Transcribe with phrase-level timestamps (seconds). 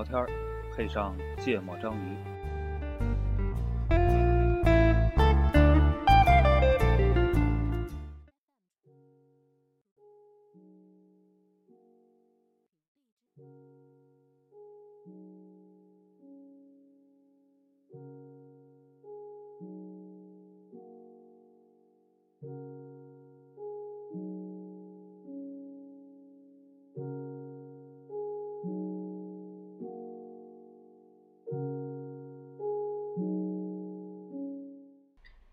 [0.00, 0.26] 聊天儿，
[0.74, 2.39] 配上芥末章鱼。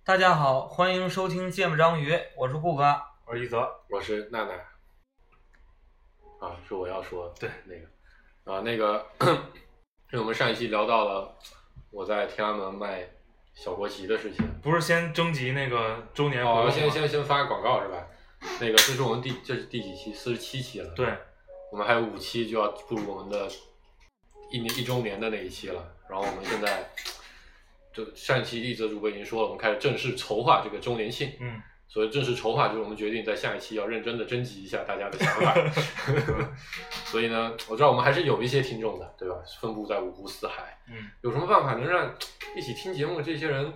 [0.08, 2.96] 大家好，欢迎收听《芥末章鱼》，我是顾哥。
[3.26, 4.54] 我是一泽，我是娜娜。
[6.40, 7.86] 啊，是我要说对那个
[8.50, 11.38] 啊，那个， 因为我们上一期聊到了
[11.92, 13.06] 我在天安门卖
[13.54, 14.48] 小国旗的事情。
[14.64, 18.08] 不是先征集那个周年活动哦，先先先发个广告是吧？
[18.62, 20.14] 那个，这是我们第这是第几期？
[20.14, 20.90] 四十七期了。
[20.96, 21.14] 对，
[21.70, 23.46] 我们还有五期就要步入我们的
[24.54, 25.86] 一年一周年的那一期了。
[26.08, 26.90] 然后我们现在，
[27.98, 31.34] 就上一期一则主播已经说了，我们开始正式筹划这个周年庆。
[31.40, 35.56] 嗯，所以正式筹划，就是我们决定在下一期要认真的征集一下大家的想法。
[37.10, 39.36] 所以呢，我知道我们还是有一些听众的，对吧？
[39.60, 40.78] 分布在五湖四海。
[40.90, 42.14] 嗯，有什么办法能让
[42.56, 43.74] 一起听节目的这些人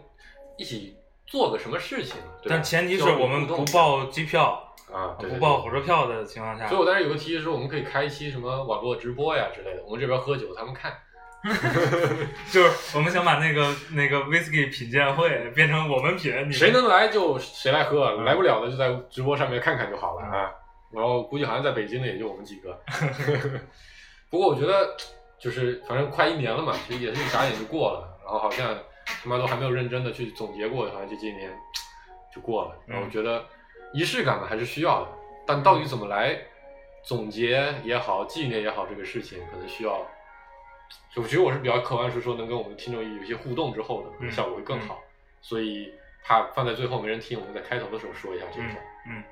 [0.58, 2.18] 一起做个什么事情？
[2.44, 10.94] 对但前提是我们不报机票，啊，对对对不报火车票的情况下所以，我当时有个提议说，我们可以开一期什么网络直播呀之类的，我们这边喝酒，他们看。
[12.52, 20.52] 就是我们想把那个那个 whisky 品鉴会变成我们品，你谁能来就谁来喝，嗯来不了的就在直播上面看看就好了啊。
[20.92, 22.80] 然后估计好像在北京的也就我们几个。
[24.30, 24.96] 不过我觉得
[25.40, 31.52] 就是反正快一年了嘛，其实也是一眨眼就过了，然后好像他妈都还没有认真的去总结过，好像就今年
[32.34, 32.76] 就过了。
[32.86, 33.44] 然后我觉得
[33.94, 35.08] 仪式感嘛还是需要的，
[35.48, 36.38] 但到底怎么来
[37.04, 40.06] 总结也好，纪念也好，这个事情可能需要。
[41.16, 45.02] 我觉得我是比较渴望是说能跟我们听众有一些互动之后的，效果会更好。
[45.42, 45.94] 所以
[46.24, 48.84] 怕放在最后没人听，我们在开头的时候说一下这个事儿。
[49.08, 49.24] 嗯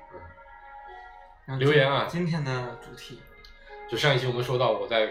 [1.58, 3.20] 留言啊今天的主题，
[3.88, 5.10] 就上一期我们说到我在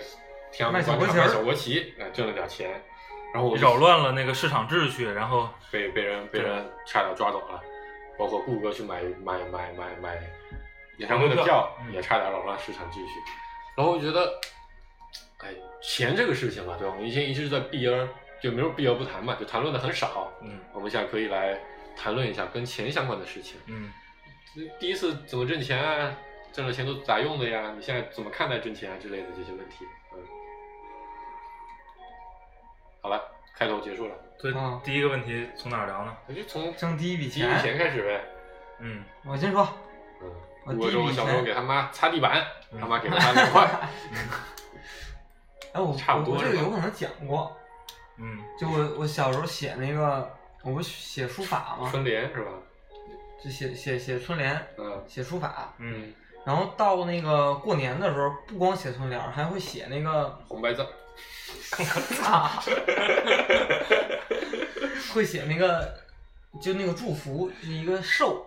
[0.54, 2.82] 天安门卖小国旗儿广场卖小国旗，哎，挣了点钱，
[3.34, 7.62] 然后我扰乱了那个市场秩序，然后被被人被人差点抓走了，
[8.18, 10.22] 包括顾哥去买买买买买
[10.98, 13.12] 演唱会的票嗯也差点扰乱市场秩序，
[13.76, 14.40] 然后我觉得，
[15.40, 16.94] 哎，钱这个事情嘛，对吧？
[16.96, 18.08] 我们以前一直在避而
[18.42, 20.32] 就没有避而不谈嘛，就谈论的很少。
[20.42, 21.60] 嗯我们现在可以来
[21.96, 23.60] 谈论一下跟钱相关的事情。
[23.68, 23.92] 嗯
[24.80, 26.16] 第一次怎么挣钱啊？
[26.52, 27.72] 挣了钱都咋用的呀？
[27.76, 29.86] 你现在怎么看待挣钱啊之类的这些问题？
[30.14, 30.18] 嗯，
[33.02, 33.22] 好了，
[33.56, 36.18] 开头结束了，所以嗯第一个问题从哪儿聊呢？
[36.28, 38.22] 那就从挣第一笔第一笔钱开始呗。
[38.80, 39.68] 嗯我先说，
[40.22, 40.32] 嗯，
[40.66, 43.70] 我我说我第一笔钱小时候给他妈擦地板，嗯他妈给了他两块。
[45.74, 47.56] 哎，我差不多我我这个有可能讲过，
[48.18, 50.30] 嗯就我我小时候写那个，
[50.64, 52.52] 我不写书法嘛，春联是吧？
[53.44, 56.14] 就写写写春联，嗯写书法，嗯
[56.46, 60.86] 然后到那个过年的时候，不光写春联，还会写那个红白字。
[62.24, 62.64] 啊，
[65.14, 65.94] 会写那个
[66.62, 68.46] 就那个祝福是一个寿，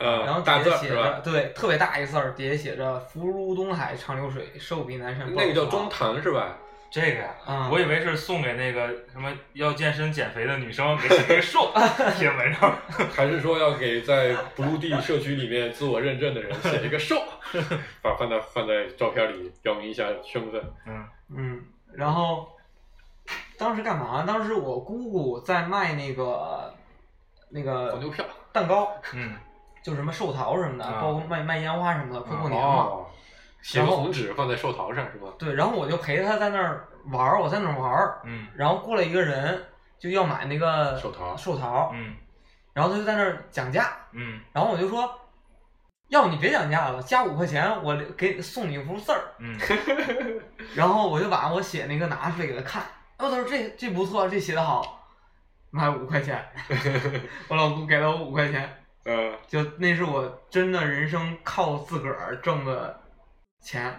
[0.00, 1.20] 呃，然后大字底下写着？
[1.24, 5.32] 对特别大一字儿，底下写着“福如东海长流水，寿比南山”。
[5.34, 6.56] 那个叫中堂是吧？
[6.90, 11.70] 这个呀，啊我以为是送给那个什么要健身减肥的女生给写一个瘦
[12.16, 12.74] 贴门上，
[13.14, 17.16] 还是说要给在不入地社区里面自我认证的人写一个寿，
[18.00, 20.62] 把放在放在照片里表明一下身份？
[20.86, 21.04] 嗯
[21.36, 22.48] 嗯，然后
[23.58, 24.24] 当时干嘛？
[24.26, 26.72] 当时我姑姑在卖那个
[27.50, 28.24] 那个黄牛票。
[28.50, 29.34] 蛋糕，嗯
[29.82, 31.00] 就什么寿桃什么的，啊。
[31.00, 32.68] 包括卖卖烟花什么的，快过年嘛。
[32.68, 33.06] 哦，
[33.62, 35.28] 写个红纸放在寿桃上是吧？
[35.38, 38.46] 对，然后我就陪他在那儿玩儿，我在那儿玩儿，嗯。
[38.56, 39.64] 然后过来一个人
[39.98, 42.14] 就要买那个寿桃寿桃，嗯。
[42.72, 44.40] 然后他就在那儿讲价，嗯。
[44.52, 45.12] 然后我就说，
[46.08, 49.58] 要不你别讲价了，加五块钱我给送你一幅字儿，嗯。
[50.76, 52.82] 然后我就把我写那个拿出来给他看，
[53.18, 55.04] 哦，他说这这不错，这写的好，
[55.70, 56.42] 买五块钱，
[57.48, 58.77] 我老公给了我五块钱，
[59.08, 63.00] 呃，就那是我真的人生靠自个儿挣的
[63.62, 63.98] 钱，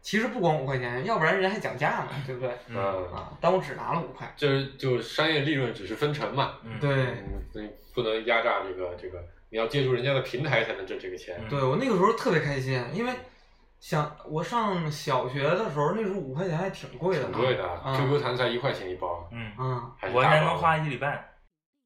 [0.00, 2.50] 其实不光五块钱，要不然人家还讲价呢，对不对？
[2.68, 6.92] 嗯嗯，啊，但我只拿了五块，就是就商业利润只是分成嘛，嗯，对。
[6.92, 9.18] 嗯，你不能压榨这个这个，
[9.50, 11.36] 你要借助人家的平台才能挣这个钱。
[11.40, 13.12] 嗯对我那个时候特别开心，因为
[13.80, 17.30] 想我上小学的时候，那时候五块钱还挺贵的呢。
[17.32, 21.28] 挺贵的嗯，QQ 弹才一块钱一包，嗯，嗯，还是我一年大包能花一礼拜，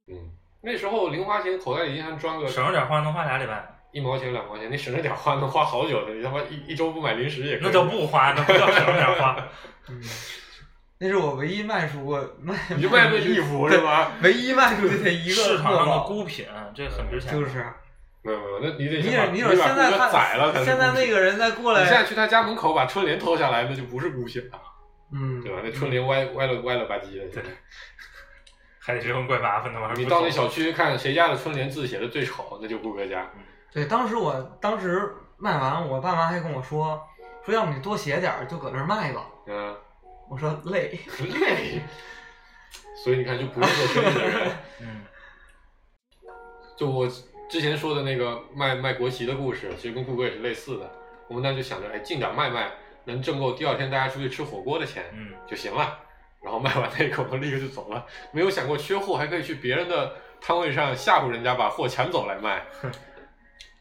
[0.09, 0.31] 嗯，
[0.63, 7.67] 那时候零花钱口袋里经常装个省着点花能花俩礼拜，一毛钱两毛钱，你省着点花能花好久的，你他妈一一周不买零食也可以。
[7.67, 9.37] 那叫不花，那不叫省着点花。
[9.89, 10.01] 嗯，
[10.99, 14.13] 那是我唯一卖出过卖，你就卖那衣服是吧？
[14.23, 17.33] 唯一卖出去的一个市场上的孤品，这很值钱。
[17.33, 17.65] 就是，
[18.23, 24.61] 没有没有，那你得你你想你把顾客现在他宰了现在那个人再过来，你现在去他家门口把春联偷下来，那就不是孤品了，
[25.15, 25.63] 嗯，对吧？
[25.65, 27.27] 那春联歪歪了歪了吧唧的。
[27.33, 27.43] 对
[28.81, 29.97] 还得这种怪麻烦的玩意儿。
[29.97, 33.31] 你到那小区看谁家的春联字写的最丑，那就顾哥家。
[33.71, 37.01] 对，当时我当时卖完，我爸妈还跟我说，
[37.45, 39.27] 说要不你多写点儿，就搁那儿卖吧。
[39.47, 39.77] 嗯，
[40.29, 40.99] 我说累，
[41.41, 41.83] 累。
[43.05, 44.51] 所以你看，就不是做生意的人。
[44.81, 45.05] 嗯，
[46.77, 47.07] 就我
[47.49, 50.91] 之前说的那个卖卖国旗的故事，其实跟顾哥也是类似的。
[51.29, 52.73] 我们当时就想着，哎，尽点卖卖，
[53.05, 55.99] 能挣够第二天大家出去吃火锅的钱，嗯就行了。
[56.43, 62.63] 然后卖完那个，我们立刻就走了，没有想过缺货还可以去别人的摊位上吓唬人家，把货抢走来卖。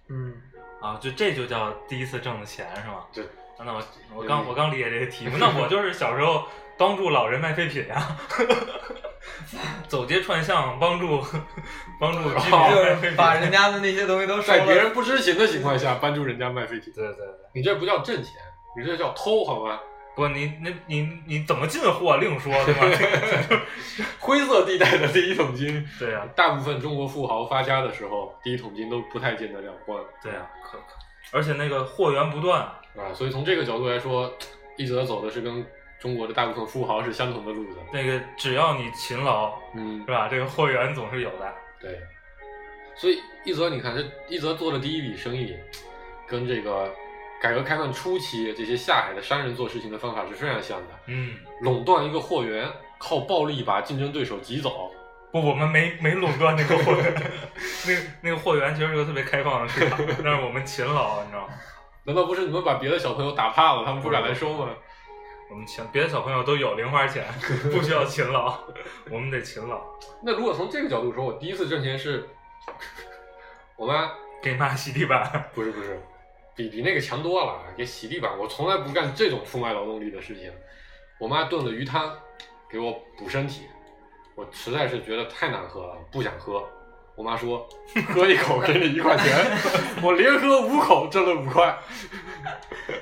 [0.10, 0.34] 嗯，
[0.82, 3.06] 啊，就这就叫第一次挣的钱是吗？
[3.14, 3.24] 对。
[3.58, 3.84] 啊那我
[4.16, 6.46] 我刚我刚理解这个题目，那我就是小时候
[6.78, 8.18] 帮助老人卖废品呀，
[9.86, 11.22] 走街串巷帮助
[12.00, 12.30] 帮助。
[13.18, 14.76] 把人家的那些东西都收在别。
[14.76, 18.32] 人不知情的情况下，帮助人家卖废品，对对对，你这不叫挣钱，
[18.78, 19.78] 你这叫偷，好吗？
[20.16, 23.62] 不，你那你你怎么进货另说对吧？
[24.20, 30.06] 灰色地带的第一桶金，对呀、大部分中国富豪发家的时候，第一桶金都不太进得了货。
[30.22, 30.84] 对呀、可可，
[31.32, 34.34] 而且那个货源不断，啊，所以从这个角度来说，
[34.78, 35.66] 一泽走的是跟
[36.00, 37.78] 中国的大部分富豪是相同的路子。
[37.94, 40.28] 那个只要你勤劳，嗯是，吧？
[40.30, 41.54] 这个货源总是有的。
[41.80, 41.98] 对。
[42.96, 45.56] 所以一泽，你看这一泽做的第一笔生意，
[46.28, 46.94] 跟这个
[47.42, 50.88] 改革开放初期这些下海的商人做事情的方法是非常像的。
[51.08, 54.92] 嗯，垄断一个货源，靠暴力把竞争对手挤走。
[55.32, 57.14] 不，我们没没垄断那个货源，
[57.88, 61.54] 那个那个货源其实是个特别开放的市场，但是我们勤劳，你知道吗？
[62.06, 64.68] 难道不是你们把别的小朋友打怕了，他们不敢来收吗？
[65.52, 67.26] 我们勤，别的小朋友都有零花钱，
[67.72, 68.60] 不需要勤劳，
[69.10, 69.82] 我们得勤劳。
[70.24, 72.28] 那如果从这个角度说，我第一次挣钱是，
[73.78, 76.02] 我妈给你妈洗地板，不是不是，
[76.60, 77.64] 比比那个强多了。
[77.78, 80.52] 给洗地板，我从来不干这种出卖劳动力的事情。
[81.18, 82.14] 我妈炖的鱼汤
[82.70, 83.62] 给我补身体，
[84.36, 86.68] 我实在是觉得太难喝了，不想喝。
[87.16, 87.66] 我妈说
[88.14, 89.46] 喝一口给你一块钱，
[90.04, 91.78] 我连喝五口挣了五块。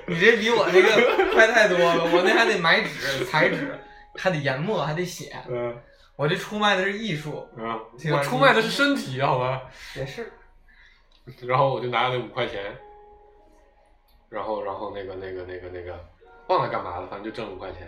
[0.06, 3.76] 你这比我那个快太多了，我那还得买纸、裁纸，
[4.16, 5.36] 还得研墨，还得写。
[5.50, 5.76] 嗯
[6.16, 7.80] 我这出卖的是艺术，嗯，
[8.12, 9.62] 我出卖的是身体，好吗？
[9.96, 10.32] 也是。
[11.46, 12.76] 然后我就拿了那五块钱，
[14.30, 16.06] 然后然后那个那个那个那个
[16.48, 17.88] 忘了干嘛了，反正就挣了五块钱。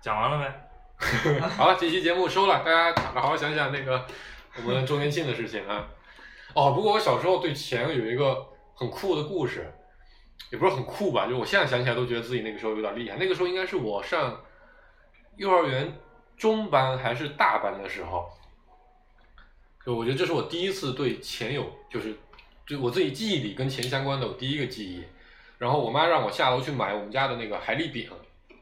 [0.00, 1.40] 讲完了没？
[1.56, 4.04] 好了，这期节目收了，大家好好想想那个
[4.64, 5.88] 我们周年庆的事情啊。
[6.54, 9.72] 哦，不过我小时候对钱有一个很酷的故事，
[10.50, 13.16] 也不是很酷吧，就我现在想起来都觉得自己那个时候有点厉害。
[13.16, 14.40] 那个时候应该是我上
[15.36, 15.96] 幼儿园
[16.36, 18.28] 中班还是大班的时候，
[19.84, 22.16] 就我觉得这是我第一次对钱有，就是
[22.66, 25.04] 就我自己记忆里跟钱相关的我第一个记忆。
[25.58, 28.10] 然后我妈让我下楼去买我们家的那个海蛎饼，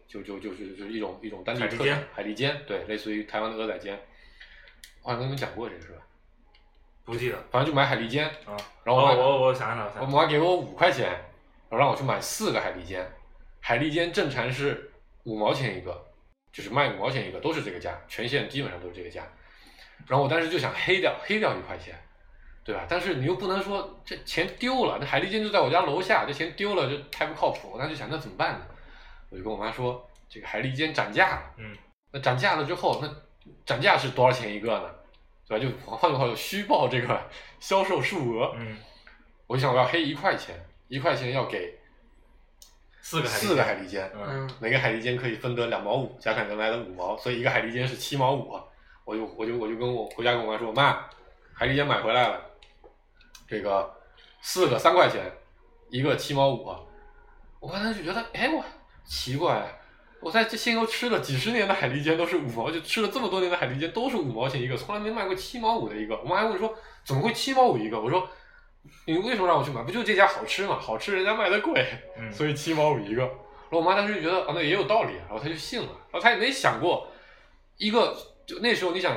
[0.09, 3.99] 就就就是就是一种一种当地特产海蛎煎对，类似于台湾的蚵仔煎。
[5.03, 5.99] 我好像跟你们讲过这个是吧？
[7.05, 8.57] 不记得反正就买海蛎煎，啊。
[8.83, 11.11] 然后我我我想想我妈给我五块钱，
[11.69, 13.07] 然后让我去买四个海蛎煎，
[13.61, 14.91] 海蛎煎正常是
[15.25, 16.07] 五毛钱一个，
[16.53, 19.23] 就是卖五毛钱一个，都是这个价，全县基本上都是这个价。
[20.07, 21.95] 然后我当时就想黑掉黑掉一块钱，
[22.66, 22.85] 对吧？
[22.88, 27.76] 但是你又不能说这钱丢了，那海蛎煎就在我家楼下，这钱丢了就太不靠谱。
[27.78, 28.66] 那就想那怎么办呢？
[29.30, 31.42] 我就跟我妈说，这个海蛎煎涨价了。
[31.58, 31.76] 嗯，
[32.11, 33.08] 那涨价了之后，那
[33.64, 34.90] 涨价是多少钱一个呢？
[35.49, 35.64] 对吧？
[35.64, 37.30] 就换句话说，虚报这个
[37.61, 38.52] 销售数额。
[38.58, 38.76] 嗯，
[39.46, 40.56] 我就想我要黑一块钱，
[40.88, 41.78] 一块钱要给
[43.00, 44.11] 四个海蛎四个海蛎煎，
[44.58, 48.61] 每个海蛎煎可以分得两毛五，加上原来的五毛，所以一个海蛎煎是七毛五。
[49.04, 51.04] 我就我就我就跟我回家跟我妈说，妈，
[51.54, 52.40] 海蛎煎买回来了，
[53.49, 53.95] 这个
[54.41, 55.33] 四个三块钱，
[55.91, 56.65] 一个七毛五。
[57.61, 58.65] 我刚才就觉得，哎我
[59.05, 59.79] 奇怪，
[60.21, 66.17] 我在这仙游吃了几十年的海蛎煎都是五毛，就吃了这么多年的海蛎煎都是五毛钱一个，从来没卖过七毛五的一个。
[66.19, 66.75] 我妈还问说，
[67.05, 68.00] 怎么会七毛五一个？
[68.00, 68.29] 我说。
[69.05, 69.83] 你为什么让我去买？
[69.83, 70.79] 不就这家好吃嘛？
[70.79, 71.85] 好吃人家卖的贵，
[72.17, 73.23] 嗯所以七毛五一个。
[73.23, 75.88] 然后我妈当时就觉得啊，那也有道理，然后她就信了。
[75.88, 77.09] 然后她也没想过，
[77.79, 79.12] 一个就那时候你想，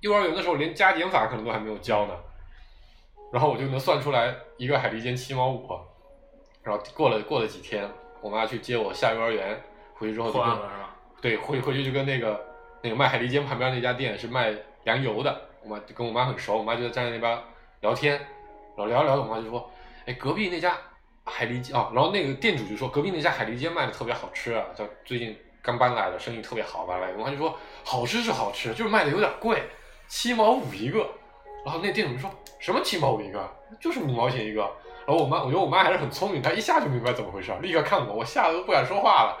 [0.00, 2.14] 幼儿园的时候连加减法可能都还没有教呢，
[3.32, 5.68] 然后我就能算出来一个海蛎煎七毛五。
[6.62, 9.60] 然后过了过了几天，我妈去接我下幼儿园，
[9.94, 10.30] 回去之后？
[11.20, 12.40] 对回回去就跟那个
[12.82, 17.38] 那个卖海蛎煎旁边那家店是卖粮油的，我妈就跟我妈很熟，我妈就在站在那边
[17.80, 18.14] 聊天，
[18.76, 19.68] 然后聊着聊着，我妈就说，
[20.06, 20.76] 哎，隔壁那家
[21.24, 29.64] 海蛎煎啊，然后那个店主就说隔壁那家海蛎煎卖的特别好吃啊，叫最近刚搬来的，生意特别好，搬来，我妈就说好吃是好吃，就是卖的有点贵，
[30.06, 31.08] 七毛五一个。
[31.64, 33.48] 然后那店主说什么七毛五一个，
[33.80, 34.60] 就是五毛钱一个。
[35.06, 39.38] 然后我妈，我觉得我妈还是很聪明，她一下就明白怎么回事，立刻看我，我吓得都不敢说话了。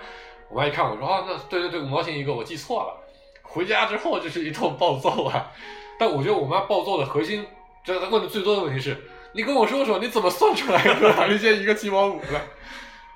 [0.48, 2.98] 我妈一看我说啊，那对对对，五毛钱一个，我记错了。
[3.42, 5.52] 回家之后就是一通暴揍啊！
[5.98, 7.46] 但我觉得我妈暴揍的核心，
[7.84, 8.96] 就是她问的最多的问题是：
[9.34, 12.40] 你跟我说说你怎么算出来的海蛎煎一个七毛五的？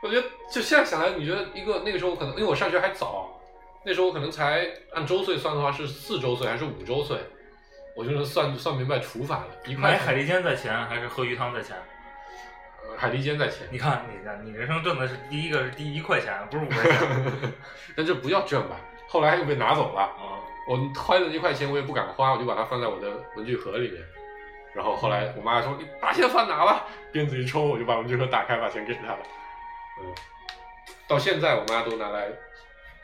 [0.02, 0.22] 我觉得
[0.52, 3.40] 就现在想来，你觉得一个那个时候可能因为我上学还早，
[3.84, 7.18] 那时候我可能才按周岁算的话是四周岁还是五周岁，
[7.96, 9.48] 我就能算算明白除法了。
[9.64, 11.76] 一块买海蛎煎在前还是喝鱼汤在前？
[12.84, 17.00] 呃海蛎煎在前，你看你的，你人生挣的是第一个是第一块钱，不是五块钱。
[17.96, 18.76] 但这不叫挣吧？
[19.08, 20.02] 后来又被拿走了。
[20.02, 20.38] 啊，
[20.68, 24.02] 我花的一块钱我也不敢花，我就把它放在我的文具盒里面。
[24.74, 29.18] 然后后来我妈说：“你把钱放哪了？”鞭子一抽，我就把文具盒打开，把钱给她了。
[30.02, 30.14] 嗯，
[31.08, 32.28] 到现在我妈都拿来，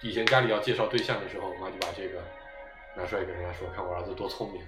[0.02, 2.22] 以前家里要介绍对象的时候，我妈就把这个
[2.96, 4.62] 拿出来跟人家说，看我儿子多聪明。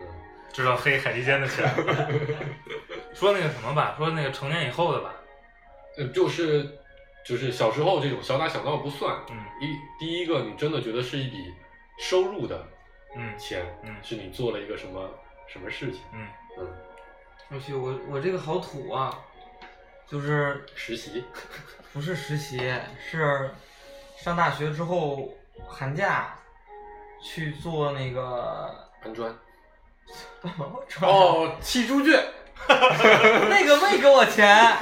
[0.00, 0.06] 嗯，
[0.52, 1.68] 知道黑海蛎煎的钱。
[3.14, 5.14] 说那个什么吧，说那个成年以后的吧。
[5.98, 6.78] 呃，就是
[7.24, 9.14] 就是小时候这种小打小闹不算。
[9.30, 11.54] 嗯一第一个，你真的觉得是一笔
[11.98, 12.66] 收入的
[13.16, 15.08] 嗯钱，嗯是你做了一个什么
[15.46, 16.26] 什么事情，嗯，
[16.58, 16.68] 嗯，
[17.50, 19.16] 我去，我我这个好土啊，
[20.06, 21.22] 就是实习，
[21.92, 22.58] 不是实习，
[22.98, 23.50] 是
[24.16, 25.32] 上大学之后
[25.68, 26.34] 寒假
[27.22, 28.68] 去做那个
[29.02, 29.32] 搬砖。
[30.42, 30.52] 搬
[30.88, 32.22] 砖，哦，砌猪圈。
[32.68, 34.76] 那个没给我钱，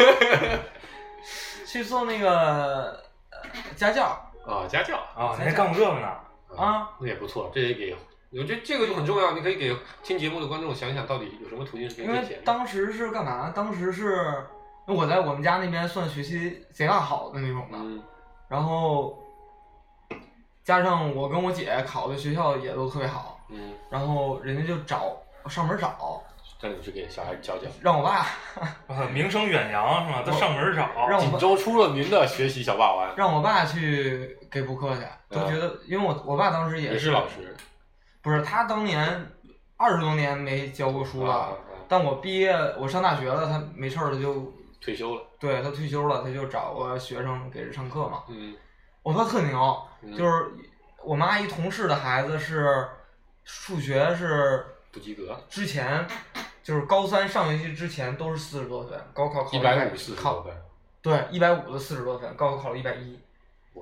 [1.67, 3.41] 去做那个呃
[3.75, 4.05] 家教
[4.47, 6.07] 啊，家教啊，你还干过这个呢？
[6.59, 7.97] 啊，那也不错，这也给，
[8.33, 12.45] 我觉得这个就很重要，你可以给听节目的观众想一想，到底有什么途径是可以因为挣钱的。
[12.45, 13.51] 当时是干嘛？
[13.55, 14.45] 当时是
[14.87, 18.03] 我在我们家那边算学习贼拉好的那种的，嗯
[18.47, 19.17] 然后
[20.65, 25.17] 加上我跟我姐考的学校也都特别好，嗯，然后人家就找
[25.49, 26.23] 上门找，
[26.61, 27.65] 让你去给小孩教教。
[27.81, 28.27] 让我爸，
[29.13, 30.23] 名声远扬是吧？
[30.25, 37.57] 他上门找，让我爸锦州出了名的学习小霸王，让我爸去给补课去，都觉得，因为我我爸当时也也是老师，
[38.21, 39.27] 不是他当年
[39.77, 41.53] 二十多年没教过书了，啊啊
[41.89, 45.23] 但我毕业我上大学了，他没事儿他就退休了。
[45.41, 48.23] 对他退休了，他就找个学生给人上课嘛。
[48.29, 48.55] 嗯，
[49.03, 50.53] 我爸特牛，嗯就是
[51.03, 52.89] 我妈一同事的孩子是
[53.45, 56.07] 数学是不及格，之前
[56.63, 60.55] 就是高三上学期之前都是四十多分，高考考一百五四十多分，
[61.03, 63.19] 对一百五的四十多分，高考考了一百一，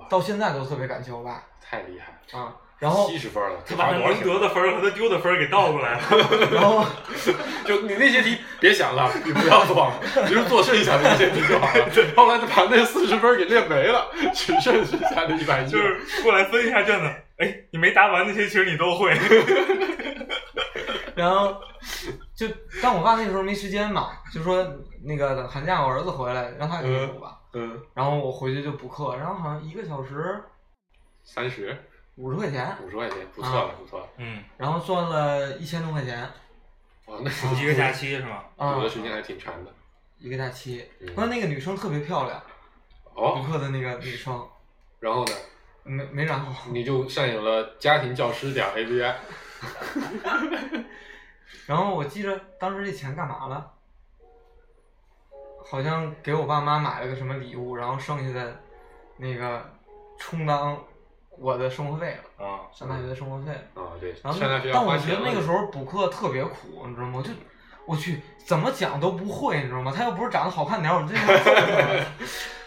[0.09, 2.57] 到现在都特别感谢我爸太厉害了，啊。
[2.79, 6.01] 然后七十分了，他把那能得的分和他丢的分给倒过来了。
[6.55, 6.87] 然后
[7.67, 11.89] 就你那些题别想了，你不要做了，你就做剩下的那些题就好了。
[12.17, 15.69] 后来他把那四十分给练没了，只剩下的一百一。
[15.69, 17.07] 就是过来分一下卷子，
[17.39, 19.13] 哎，你没答完那些其实你都会。
[21.17, 21.61] 然后
[22.37, 22.47] 就，
[22.81, 24.65] 但我爸那时候没时间嘛，就说
[25.05, 27.37] 那个等寒假我儿子回来，让他给你补吧。
[27.55, 30.41] 嗯，然后我回去就补课，然后好像一个小时
[31.25, 31.77] 三十
[32.19, 34.09] 五十块钱，五十块钱，不错了，不错了。
[34.17, 36.29] 嗯，然后赚了一千多块钱
[37.07, 37.31] 哇，那
[37.63, 38.45] 一个假期是吗？
[38.57, 39.73] 啊有，的时间还挺长的。
[40.19, 40.85] 一个假期。
[41.01, 42.43] 嗯关键那个女生特别漂亮，
[43.15, 44.47] 哦补哦，课的那个女生，
[44.99, 45.33] 然后呢，
[45.85, 46.71] 没没然后。
[46.73, 49.15] 你就上演了家庭教师点 API。
[51.67, 53.73] 然后我记着当时这钱干嘛了？
[55.65, 58.61] 好像给我爸妈买了个什么礼物，然后剩下的
[59.19, 59.71] 那个
[60.19, 60.83] 充当
[61.41, 63.59] 我的生活费了，啊，上大学的生活费了。
[63.81, 67.23] 啊，对，然后上大学但我觉得那个时候补课特别苦，你知道吗？
[67.25, 67.31] 就
[67.87, 69.93] 我去怎么讲都不会，你知道吗？
[69.95, 72.05] 他又不是长得好看点儿，我 真的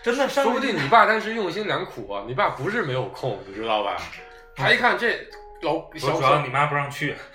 [0.04, 3.98] 真的上说不定你爸当时用心良苦啊，你爸不是没有空，你知道吧？
[4.56, 5.16] 他一看这
[5.62, 7.16] 老不小主要你妈不让去。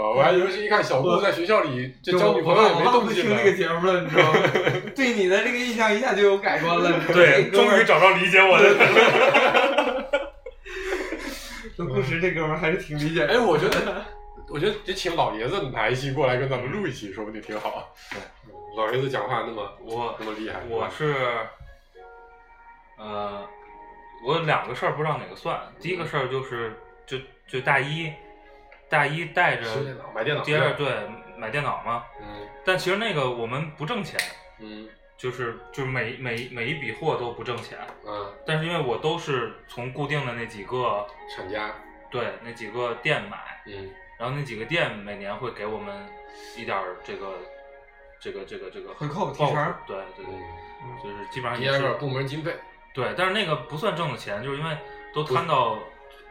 [0.00, 3.36] 啊，我还以为是一看小顾在学校里这交女朋友也没动静呢。
[3.36, 4.40] 听这个节目了，你知道吗？
[4.96, 7.00] 对你的这个印象一下就有改观了。
[7.12, 10.10] 对，终于找到理解我的人了。
[11.76, 13.32] 这故事这哥们儿还是挺理解的。
[13.34, 14.04] 哎，我觉得，
[14.48, 17.94] 我觉得得请老爷子哪一期过来跟咱们录一期，说不定挺好。
[18.14, 18.20] 嗯
[18.76, 21.12] 老爷子讲话那么我那么厉害，我是，
[22.96, 23.44] 呃，
[24.24, 25.60] 我有两个事儿不知道哪个算。
[25.80, 26.72] 第一个事儿就是，
[27.04, 28.12] 就就大一，
[28.90, 30.94] 大一带着电脑买电脑第二对
[31.38, 32.04] 买电脑嘛。
[32.20, 32.46] 嗯。
[32.64, 34.20] 但其实那个我们不挣钱，
[34.58, 34.86] 嗯。
[35.16, 37.78] 就是就是每每每一笔货都不挣钱。
[38.06, 41.06] 嗯，但是因为我都是从固定的那几个
[41.36, 41.74] 厂家
[42.10, 43.90] 对那几个店买，嗯。
[44.18, 45.94] 然后那几个店每年会给我们
[46.56, 47.38] 一点儿这个
[48.18, 50.34] 这个这个这个回扣提成对对对，
[50.82, 52.56] 嗯，就是基本上也是部门经费，
[52.94, 54.76] 对，但是那个不算挣的钱，就是因为
[55.14, 55.78] 都摊到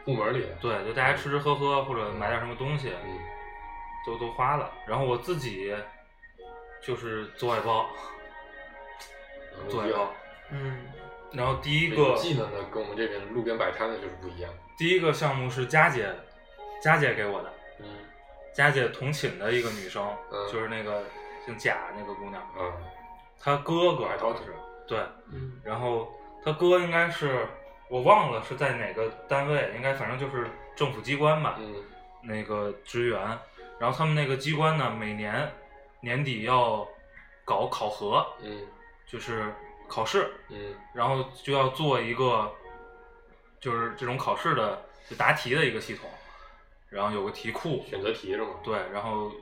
[0.04, 3.18] 部门里，对，就大家吃吃喝喝或者买点什么东西，嗯，
[4.06, 4.70] 都都花了。
[4.86, 5.74] 然后我自己
[6.82, 7.88] 就是做外包，
[9.68, 10.10] 做外包。
[10.50, 10.86] 嗯。
[11.32, 16.12] 然后第一这个技能呢，跟我们这边路边摆摊的就是不一样，第一个项目是佳姐，
[16.82, 17.86] 佳姐给我的，嗯。
[18.52, 21.04] 佳姐同寝的一个女生，嗯就是那个
[21.46, 22.72] 姓贾那个姑娘，嗯，
[23.38, 24.52] 她哥哥海涛好像是
[24.88, 24.98] 对，
[25.32, 25.60] 嗯。
[25.62, 26.12] 然后
[26.44, 27.46] 她哥应该是
[27.90, 31.74] 我忘了是在哪个单位，应该反正就是政府机关吧，嗯。
[32.22, 33.18] 那个职员，
[33.78, 35.50] 然后他们那个机关呢，每年
[36.00, 36.86] 年底要
[37.44, 38.66] 搞考核，嗯
[39.06, 39.52] 就是
[39.88, 40.74] 考试，嗯。
[40.94, 42.52] 然后就要做一个
[43.58, 46.08] 就是这种考试的就答题的一个系统，
[46.90, 48.50] 然后有个题库，选择题是吗？
[48.62, 49.32] 对，然后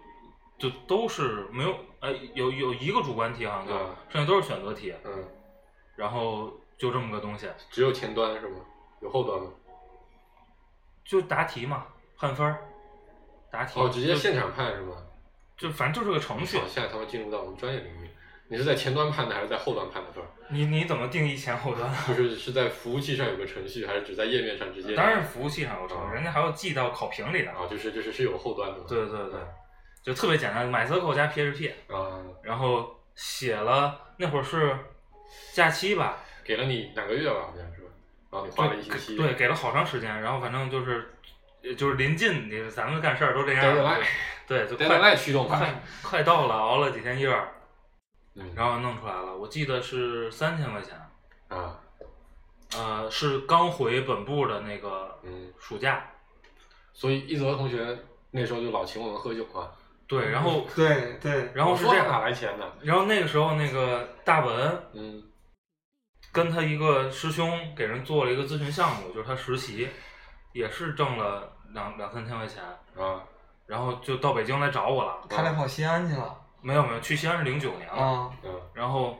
[0.56, 5.24] 就都是没有哎有有一个主观题好像就、嗯剩下都是选择题，嗯，
[5.96, 8.60] 然后就这么个东西，只有前端是吗？
[9.00, 9.50] 有后端吗？
[11.04, 12.58] 就答题嘛，判分儿，
[13.50, 14.96] 答题哦，直接现场判是吗？
[15.56, 18.10] 就反正就是个程序好，，现在他们进入到我们专业领域，
[18.48, 20.28] 你是在前端判的还是在后端判的分儿？
[20.50, 21.90] 你你怎么定义前后端？
[22.06, 24.94] 就是是在服务器上有个程序，还是只在页面上直接？
[24.94, 27.50] 当然服务器上有程序，啊人家还要记到考评里的。
[27.50, 28.78] 啊，就是就是是有后端的。
[28.86, 29.40] 对对对，
[30.02, 34.78] 就特别简单，MySQL 加 PHP，啊，然后写了那会儿是
[35.52, 36.18] 假期吧，
[36.48, 37.88] 给了你两个月吧，好像是吧？
[38.30, 39.16] 然后你花了一星期。
[39.18, 41.10] 对，给了好长时间，然后反正就是
[41.62, 44.02] 呃就是临近，你咱们干事儿都这样，Deadline
[44.46, 45.58] 对，就快驱动法。
[45.58, 47.52] 快快到了，熬了几天夜儿，
[48.34, 50.94] 嗯，然后弄出来了，我记得是三千块钱，
[51.48, 51.78] 啊，
[52.74, 56.02] 呃，是刚回本部的那个嗯，暑假，
[56.94, 57.98] 所以一泽同学
[58.30, 59.68] 那时候就老请我们喝酒啊。
[60.06, 62.64] 对，然后 对对，然后是这样，来钱呢？
[62.80, 65.22] 然后那个时候那个大文嗯
[66.38, 69.88] 跟他一个师兄给人做了一个咨询项目，就是他实习，
[70.52, 72.62] 也是挣了两两三千块钱，
[72.96, 73.20] 啊，
[73.66, 75.18] 然后就到北京来找我了。
[75.28, 79.18] 他俩跑西安去了没有没有，去西安是零九年了，啊，嗯，然后，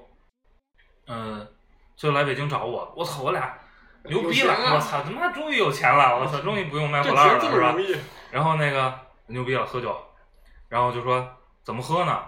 [1.09, 1.45] 嗯、
[1.97, 2.95] 就来北京找我。
[2.97, 3.59] 我操，我俩
[4.05, 4.55] 牛逼了！
[4.55, 6.21] 有钱啊我操，他妈终于有钱了！
[6.21, 7.75] 我操，终于不用卖这破烂了，是吧？
[8.31, 10.01] 然后那个牛逼了，喝酒，
[10.69, 11.29] 然后就说
[11.65, 12.23] 怎么喝呢？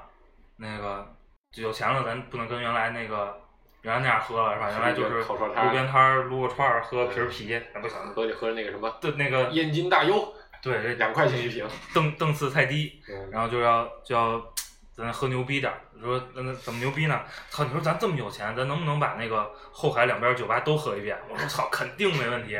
[0.57, 1.07] 那个
[1.53, 3.41] 就有钱了，咱不能跟原来那个
[3.83, 4.71] 原来那样喝了，是吧？
[4.71, 7.99] 原来就是路边摊儿撸个串儿，喝瓶儿啤，那不行。
[8.15, 11.67] 喝喝那个什么对那个燕京大优，对这两块钱一瓶。
[11.95, 14.43] 档档次太低，嗯，然后就要就要
[14.97, 17.23] 咱喝牛逼点儿，说那那怎么牛逼呢？
[17.49, 21.19] 操，你说咱这么有钱，咱能不能把那个后海两边酒吧都喝一遍？
[21.31, 22.55] 我说操，肯定没问题。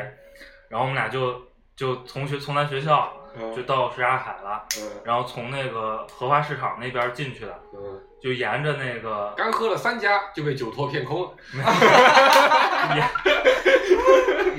[0.69, 1.50] 然后我们俩就
[1.81, 3.55] 就从学从咱学校嗯。
[3.55, 5.01] 就到什刹海了，嗯。
[5.03, 11.31] 然后从那个荷花市场那边进去的，嗯，就沿着那个刚喝了三家就被酒托骗空了。
[12.95, 13.09] 沿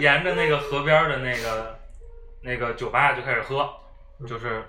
[0.01, 1.79] 沿着那个河边的那个
[2.43, 3.71] 那个酒吧就开始喝，
[4.27, 4.65] 就是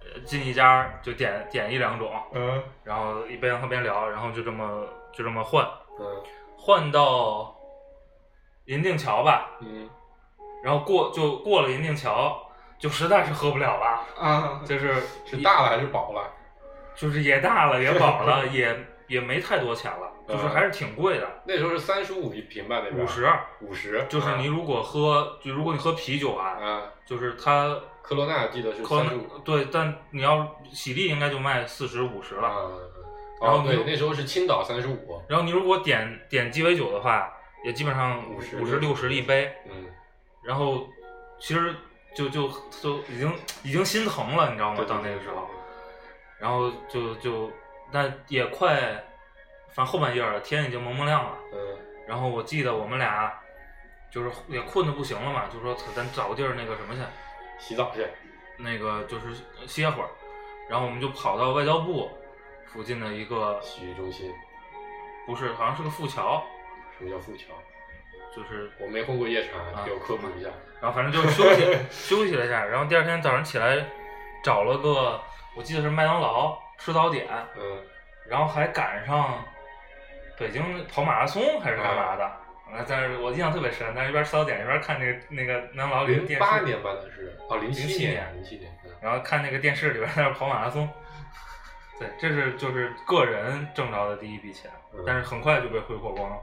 [0.00, 2.60] 呃进一家就点点一两种，嗯。
[2.82, 5.64] 然后一边喝边聊，然后就这么就这么换，
[6.00, 6.22] 嗯。
[6.56, 7.54] 换到
[8.64, 9.88] 银锭桥吧，嗯，
[10.62, 12.40] 然后过就过了银锭桥，
[12.78, 14.94] 就实在是喝不了了，啊，就是
[15.24, 16.30] 是大了还是饱了？
[16.94, 23.28] 就是也大了也饱了，也也没太多钱了，就是还是挺贵的，那时候是三十五一瓶吧，那边五十。
[23.60, 32.48] 五十，就是你如果喝，就如果你喝啤酒啊，啊，就是它科罗娜记得是三十五对，但你要喜力应该就卖四十五十了。
[32.48, 32.70] 啊。
[33.40, 37.28] 然后对，那时候是青岛三十五，然后你如果点点鸡尾酒的话，
[37.64, 39.52] 也基本上50五十六十一杯。
[39.66, 39.86] 嗯，
[40.42, 40.88] 然后
[41.38, 41.74] 其实
[42.14, 42.48] 就就
[42.82, 44.76] 就已经已经心疼了，你知道吗？
[44.76, 45.48] 对到那个时候，，
[46.38, 47.50] 然后就就
[47.90, 48.80] 但也快，
[49.68, 51.38] 反正后半夜了，天已经蒙蒙亮了。
[51.52, 53.32] 嗯然后我记得我们俩
[54.10, 57.00] 就是也困得不行了嘛，就说咱找个地儿那个什么去，
[57.60, 58.04] 洗澡去，
[58.58, 59.28] 那个就是
[59.68, 60.08] 歇会儿。
[60.68, 62.10] 然后我们就跑到外交部
[62.66, 64.34] 附近的一个，洗浴中心，
[65.26, 66.44] 不是，好像是个富桥，
[66.98, 67.54] 什么叫富桥？
[68.34, 69.84] 就是我没混过夜场，啊。
[69.84, 70.48] 给我科普一下。
[70.80, 73.86] 然后反正就休息休息了一下，然后第二天早上起来
[74.42, 75.20] 找了个，
[75.56, 77.78] 我记得是麦当劳吃早点，嗯，
[78.26, 79.44] 然后还赶上
[80.36, 88.90] 北京跑马拉松还是干嘛的，啊，但是我印象特别深，但是一边吃早点一边看那个那个麦当劳里的零电视，八年吧，那是，哦，零07年，年零七年，嗯。
[89.00, 90.88] 然后看那个电视里边在那跑马拉松，
[92.00, 95.04] 对，这是就是个人挣着的第一笔钱，嗯。
[95.06, 96.36] 但是很快就被挥霍光了。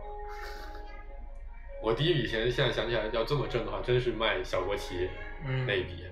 [1.82, 5.10] 我第一笔钱现在想起来要这么挣的话，真是卖小国旗
[5.46, 6.06] 嗯那一笔。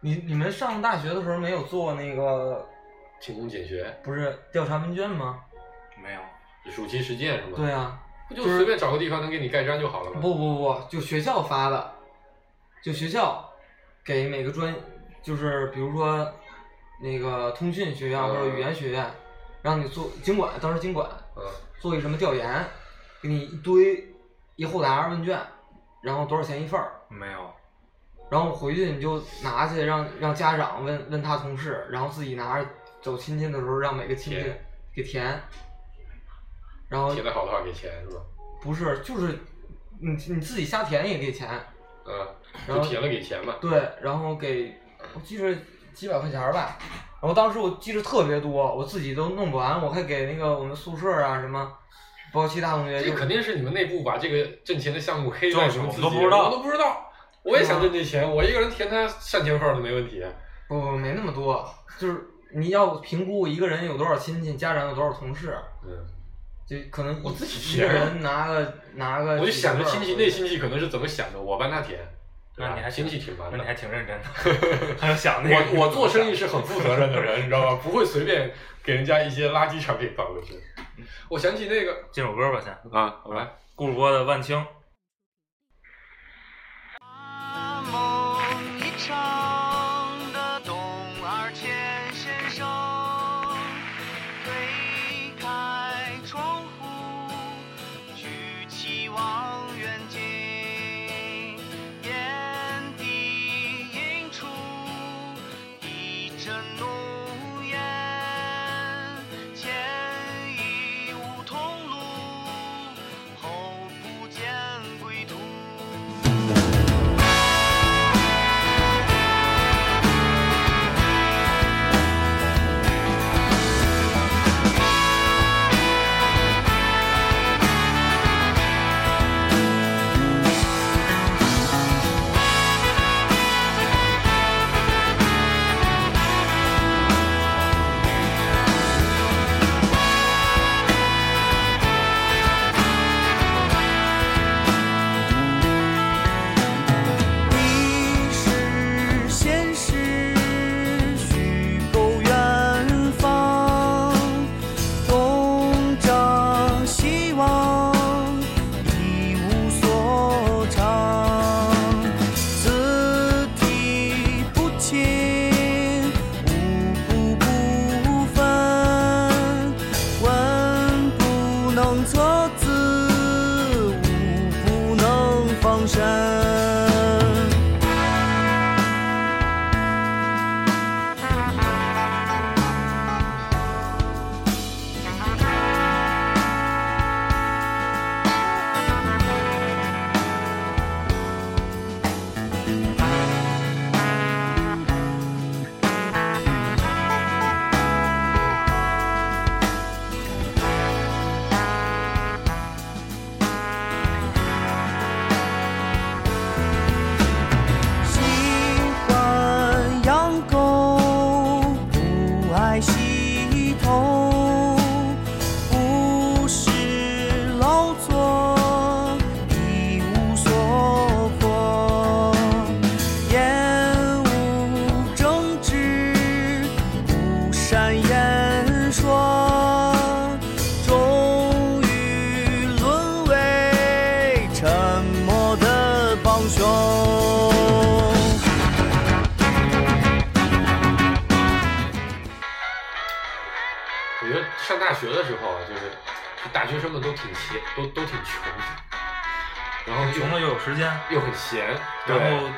[0.00, 2.68] 你你们上大学的时候没有做那个
[3.20, 5.40] 勤工俭学，不是调查问卷吗？
[6.02, 6.20] 没有，
[6.70, 7.52] 暑期实践是吗？
[7.56, 10.20] 对，啊，不就就是随便找个地方能给你盖章就好了吗？
[10.20, 11.92] 不不不，就学校发的，
[12.82, 13.50] 就学校
[14.04, 14.74] 给每个专，
[15.22, 16.30] 就是比如说
[17.00, 19.10] 那个通讯学院或者语言学院，
[19.62, 21.42] 让你做经管，当时经管嗯，
[21.80, 22.62] 做一什么调研，
[23.22, 24.04] 给你一堆
[24.56, 25.38] 一厚沓问卷，
[26.02, 27.50] 然后多少钱一份儿，没有，
[28.30, 32.66] 然后回去你就拿去让让家长问问他同事，然后自己拿着
[33.00, 34.52] 走亲戚的时候让每个亲戚
[34.94, 35.40] 给填，
[36.88, 38.22] 然后填的好的话给钱是吧？
[38.62, 39.38] 不是就是
[39.98, 41.48] 你你自己瞎填也给钱，
[42.06, 42.26] 嗯，
[42.66, 43.56] 然后就填了给钱嘛。
[43.60, 44.74] 对，然后给
[45.14, 45.54] 我记着
[45.92, 46.78] 几百块钱儿吧，
[47.20, 51.76] 然后当时我记着特别多，我自己都弄不完，我还给那个我们宿舍啊什么，
[52.34, 57.10] 包括其他同学就这肯定是你们内部把这个挣钱的项目黑在就是你们自己，我们都不知道我都不知道。
[57.44, 60.24] 我也想挣这钱，我一个人填他上千份都没问题。
[60.66, 61.64] 不不没那么多，
[61.98, 66.04] 就是你要评估一个人有多少亲戚，家长有多少同事，嗯，
[66.66, 72.00] 就可能我自己一个人拿个拿个，我就想着亲戚那亲戚可能是怎么想的，我帮他填。
[72.56, 73.66] 对吧那你还经济挺烦的那你。
[73.68, 75.56] 还挺认真的， 还有想那个。
[75.78, 77.80] 我我做生意是很负责任的人， 你知道吧？
[77.82, 78.50] 不会随便
[78.82, 80.54] 给人家一些垃圾产品放过去。
[81.28, 82.72] 我想起那个这首歌吧，先。
[82.92, 84.56] 啊，好来，顾主播的《万青》。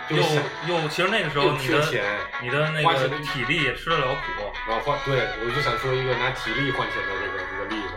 [0.09, 2.05] 又对就想又其实那个时候你的钱，
[2.41, 4.53] 你的那个体力也吃得了苦。
[4.69, 7.95] 然后换对，我就想说一个拿体力换钱的这个一个例子，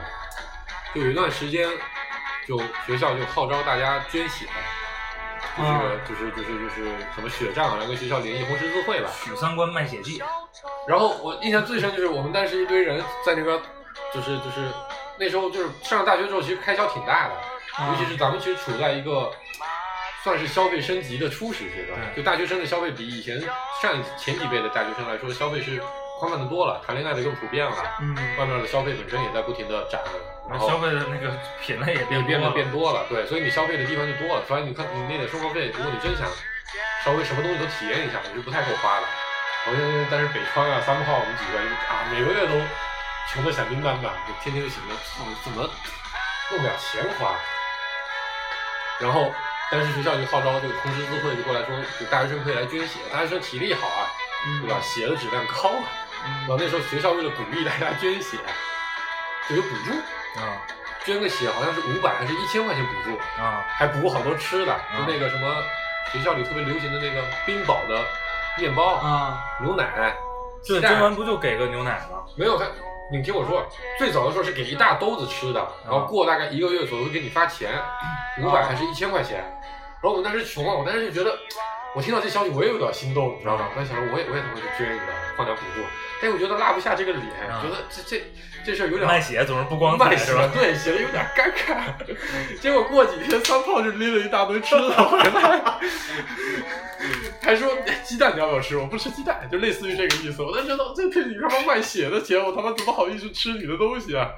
[0.96, 1.68] 就有一段时间，
[2.48, 4.46] 就学校就号召大家捐血，
[5.58, 9.10] 就是、啊就是就是就是什么血账，然后跟学校联谊红十字会吧。
[9.24, 10.22] 许三观卖血记，
[10.88, 13.60] 然后我印象最深就是我们当时一堆人在那边，
[14.14, 14.68] 就是就是
[15.20, 17.36] 那时候就是上了大学之后，其实开销挺大的，
[17.76, 19.32] 啊尤其是咱们其实处在一个
[20.24, 23.40] 算是消费升级的初始阶段，就大学生的消费比以前
[23.82, 25.82] 上前几辈的大学生来说，消费是
[26.20, 30.02] 宽泛的多了，谈恋爱的更普遍了，嗯，外面的消费本身也在不停的涨，
[30.50, 36.28] 然后消费的那个品类也也变得变多了变多了，对，所以你消费的地方就多了，所以你看你那点生活费，如果你真想
[37.06, 39.08] 稍微什么东西都体验一下，你是不太够花的。
[39.66, 42.60] 好像但是北川啊、三炮我们几个人啊，每个月都
[43.32, 45.70] 穷的响叮当的，就天天就想着操怎么
[46.52, 47.36] 弄点钱花。
[49.00, 49.32] 然后，
[49.72, 54.10] 但是学校就号召这个通识资会就过来说，就大学生可以来捐血，大学生体力好啊，
[54.48, 54.80] 嗯对吧？
[54.82, 55.86] 血的质量高啊。
[56.42, 58.38] 然后那时候学校为了鼓励大家捐血，
[59.48, 59.92] 就有补助，
[60.40, 60.62] 啊
[61.06, 65.64] 捐个血好像是五百还是一千块钱补助，啊还补好多吃的，嗯就那个什么
[66.12, 68.04] 学校里特别流行的那个冰宝的
[68.58, 70.14] 面包、啊，牛奶、
[70.66, 72.24] 对，鸡蛋捐完不就给个牛奶吗？
[72.36, 72.66] 没有他，
[73.12, 73.66] 你听我说，
[73.98, 77.72] 最早的时候是给一大兜子吃的，然后过大概一个月左右会给你发钱，
[78.40, 79.40] 五百还是一千块钱。
[80.00, 81.36] 然后我们当时穷啊，我当时就觉得，
[81.96, 83.68] 我听到这消息我也有点心动，你知道吗？
[83.76, 85.82] 我在想着我也我也他妈去捐一个，换点补助。
[86.22, 88.24] 但我觉得拉不下这个脸，啊觉得这这
[88.66, 90.50] 这事儿有点卖血总是不光彩卖是吧？
[90.54, 92.60] 对，写的有点尴尬。
[92.60, 95.80] 结果过几天，三炮就拎了一大堆吃的回来，
[97.42, 98.78] 还说哎鸡蛋你要不要吃？
[98.78, 100.44] 我不吃鸡蛋，就类似于这个意思。
[100.44, 104.32] 我才知道这这你他妈卖血的钱，我他妈怎么好意思吃你的东西啊？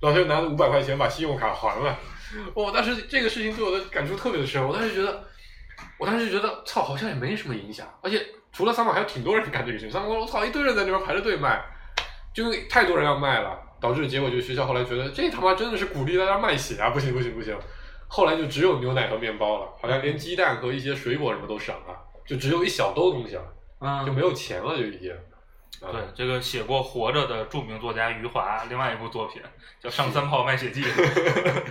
[0.00, 1.98] 然后他就拿着五百块钱把信用卡还了。
[2.54, 5.24] 我当时这个事情对我的感触特别的深，我当时觉得，
[5.98, 8.24] 我当时觉得操，好像也没什么影响，而且
[8.58, 9.88] 除了三炮还有挺多人干这个事情。
[9.88, 11.64] 三炮我操，一堆人在那边排着队卖。
[12.34, 17.56] 就太多人要卖了，导致结果就学校后来觉得这他妈真的是鼓励大家卖血啊，不行不行不行，
[18.08, 23.44] 后来就只有牛奶和面包了，好像连鸡蛋和一些水果什么都省了，就只有一小兜东西了，
[23.78, 25.12] 啊，就没有钱了就已经。
[25.80, 29.40] 啊对，这个写过《活着》的著名作家余华，另外一部作品
[29.80, 30.82] 叫《上三炮卖血记》。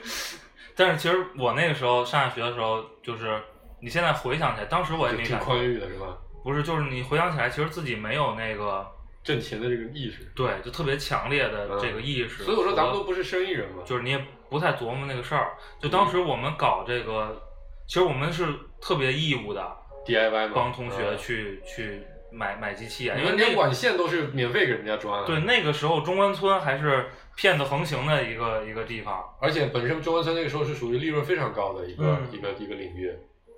[0.76, 3.42] 但是其实我那个时候上下学的时候，就是
[3.80, 6.16] 你现在回想起来，当时我也就挺宽没感觉，裕的是吧？
[6.42, 8.86] 不是，就是你回想起来，其实自己没有那个
[9.24, 10.30] 挣钱的这个意识。
[10.34, 12.44] 对，就特别强烈的嗯这个意识。
[12.44, 13.82] 所以我说咱们都不是生意人嘛。
[13.84, 15.52] 就是你也不太琢磨那个事儿。
[15.80, 17.42] 就当时我们搞这个，
[17.86, 18.46] 其实我们是
[18.80, 21.18] 特别义务的，DIY 嘛，帮同学嗯。
[21.18, 25.24] 去、去买买机器啊，你们连因为那个管线都是免费给人家装啊。
[25.26, 29.24] 对那个时候中关村还是骗子横行的一个一个地方。
[29.40, 33.10] 而且本身中关村那个时候是属于利润非常高的一个、嗯一个一个领域，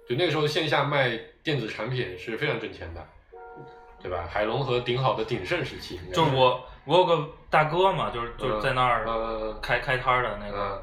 [0.09, 3.05] 就那个时候线下卖电子产品是非常挣钱的，
[4.03, 4.25] 对吧？
[4.31, 10.83] 海龙和鼎好的鼎盛时期，就是我我有个大哥嘛，就是就是嗯在那儿呃开开摊儿的那个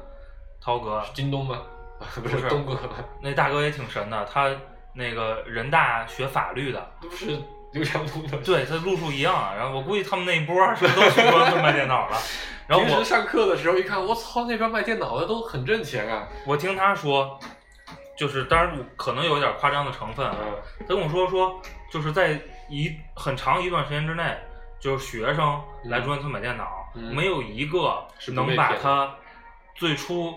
[0.60, 1.60] 涛哥，是京东吗？
[2.14, 2.78] 不 不是东哥，
[3.22, 4.54] 那大哥也挺神的，他
[4.94, 7.38] 那个人大学法律的，这不是
[7.72, 8.36] 刘强东的。
[8.38, 9.54] 对他路数一样啊。
[9.56, 12.16] 然后我估计他们那一波儿是不是都去中关村卖电脑了？
[12.68, 16.28] 然后我平时上课的时候一看，我操，那边卖电脑的都很挣钱啊。
[16.46, 17.38] 我听他说，
[18.16, 20.36] 就是当然可能有点夸张的成分啊。
[20.40, 24.36] 嗯他跟我说说，就是在一很长一段时间之内，
[24.80, 29.14] 就是学生来中关村买电脑，嗯没有一个是能把他
[29.74, 30.34] 最初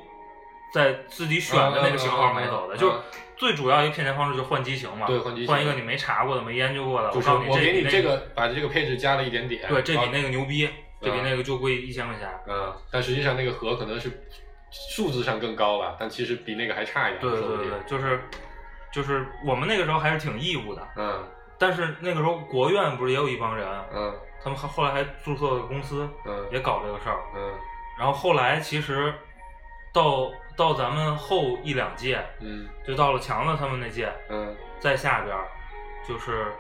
[0.74, 2.78] 在自己选的那个型号买走的。
[2.78, 2.98] 就是
[3.38, 7.10] 最主要一个骗钱方式就是换机型嘛，对换机型换一个你没查过的、没研究过的。
[7.12, 9.66] 就是告诉你，我给你这个，把这个配置加了一点点。
[9.68, 10.70] 对，这比然后那个牛逼，
[11.02, 12.30] 这比嗯那个就贵一千块钱。
[12.48, 14.10] 嗯，但实际上那个盒可能是
[14.72, 17.22] 数字上更高吧，但其实比那个还差一点。
[17.22, 18.22] 对对对对，就是
[18.92, 21.28] 就是我们那个时候还是挺义务的，嗯。
[21.58, 24.16] 但是那个时候国院不是也有一帮人，嗯。
[24.42, 26.48] 他们还后来还注册了公司，嗯。
[26.52, 27.20] 也搞这个事儿。
[27.36, 27.54] 嗯。
[27.98, 29.14] 然后后来其实
[29.94, 32.68] 到到咱们后一两届，嗯。
[32.88, 35.48] 就到了强子他们那届，嗯，在下边儿
[36.08, 36.54] 就是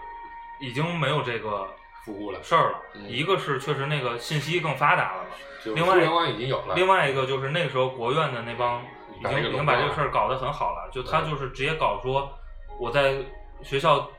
[0.60, 1.65] 已经没有这个
[2.05, 2.79] 服务了，事儿了。
[2.95, 3.07] 嗯。
[3.07, 5.25] 一个是确实那个信息更发达了，
[5.63, 6.75] 就另外互联网已经有了。
[6.75, 8.81] 另外一个就是那个时候国院的那帮
[9.19, 11.29] 已经已经把这个事儿搞得很好了，就他嗯。
[11.29, 12.31] 就是直接搞说
[12.79, 13.15] 我在
[13.62, 14.09] 学校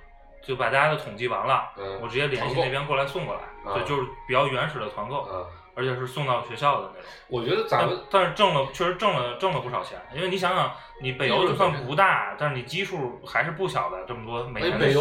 [0.42, 2.00] 就把大家的统计完了，嗯。
[2.02, 3.74] 我直接联系那边过来送过来，嗯。
[3.74, 7.08] 对，就是比较原始的团购，嗯，而且是送到学校的那种。
[7.28, 14.92] 我觉得咱们但是挣了，确实挣了挣了不少钱，因为你想想，你北邮就算不大，但是你基数还是不小的，这么多每年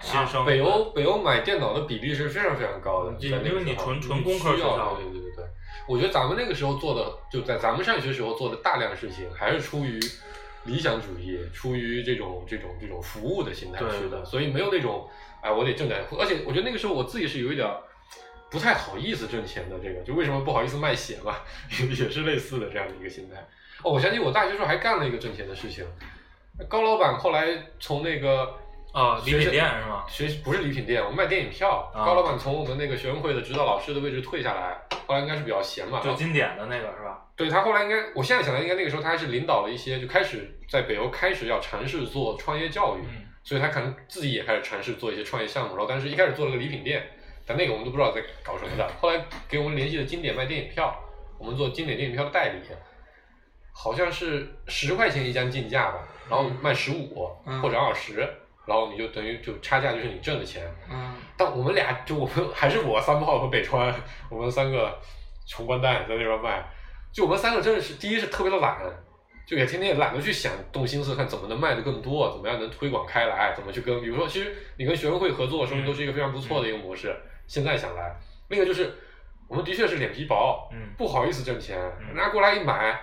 [0.00, 5.44] 新生，北邮北邮买电脑的比例是非常非常高的，因为你纯纯工科要学校对对对对对。
[5.86, 10.00] 我觉得咱们那个时候做的，就在咱们上学时候做的大量事情，还是出于
[10.64, 15.06] 理想主义，出于这种这种这种服务的心态对去的，所以没有那种
[15.42, 17.76] 哎我得挣点，而且我觉得那个时候我自己是有一点儿
[18.54, 21.34] 不太好意思挣钱的，这个就为什么不好意思卖血嘛，
[21.68, 23.44] 也是类似的这样的一个心态。
[23.82, 25.84] 哦，我想起我大学时候还干了一个挣钱的事情，
[26.68, 27.48] 高老板后来
[27.80, 28.60] 从那个。
[28.94, 30.04] 啊，礼品学生店是吗？
[30.08, 31.90] 学不是礼品店，我们卖电影票。
[31.92, 36.00] 啊高老板从我们那个学生会的指导老师的位置退下来，后来应该是比较闲嘛。
[36.00, 37.26] 就经典的那个是吧？
[37.34, 45.74] 对他后来应该，我现在想来，应该那个时候他还是领导了一些，就开始在北欧开始要尝试做创业教育，嗯所以他可能自己也开始尝试做一些创业项目。
[45.74, 47.04] 然后，但是一开始做了个礼品店，
[47.46, 48.88] 但那个我们都不知道在搞什么的。
[49.00, 50.94] 后来给我们联系的经典卖电影票，
[51.38, 52.60] 我们做经典电影票的代理，
[53.72, 58.28] 好像是十块钱一张进价吧，然后卖十五、嗯或者二十。
[58.66, 60.66] 然后你就等于就差价就是你挣的钱。
[60.90, 63.94] 嗯但我们俩就我们还是我三炮和北川，
[64.30, 64.98] 我们三个
[65.46, 66.64] 穷光蛋在那边卖，
[67.12, 68.78] 就我们三个真的是第一是特别的懒，
[69.46, 77.14] 就也天天也懒得去想动心思看怎么能卖的更多，怎么样能推广开来，怎么去跟比如说其实你跟学生会合作，说明都是一个非常不错的一个模式。
[77.46, 78.16] 现在想来，
[78.48, 78.94] 另一个就是
[79.48, 83.00] 我们的确是脸皮薄，嗯不好意思挣钱，嗯人家过来一买，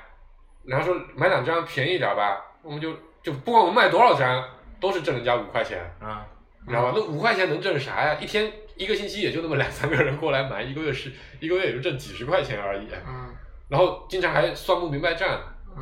[0.64, 4.44] 人家说买两张便宜一点吧，我们就就不管我们卖多少张，
[4.80, 5.80] 都是挣人家五块钱。
[6.02, 6.24] 嗯
[6.64, 6.94] 你知道吧？
[6.96, 8.16] 那五块钱能挣啥呀？
[8.22, 12.88] 一天一个星期也就那么两三个人过来买，一个月是一个月也就挣几十块钱而已。
[13.08, 13.36] 嗯
[13.68, 15.42] 然后经常还算不明白账，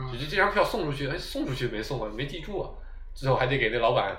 [0.09, 2.09] 就这张票送出去，哎，送出去没送啊？
[2.15, 2.69] 没记住啊？
[3.13, 4.15] 最后还得给那老板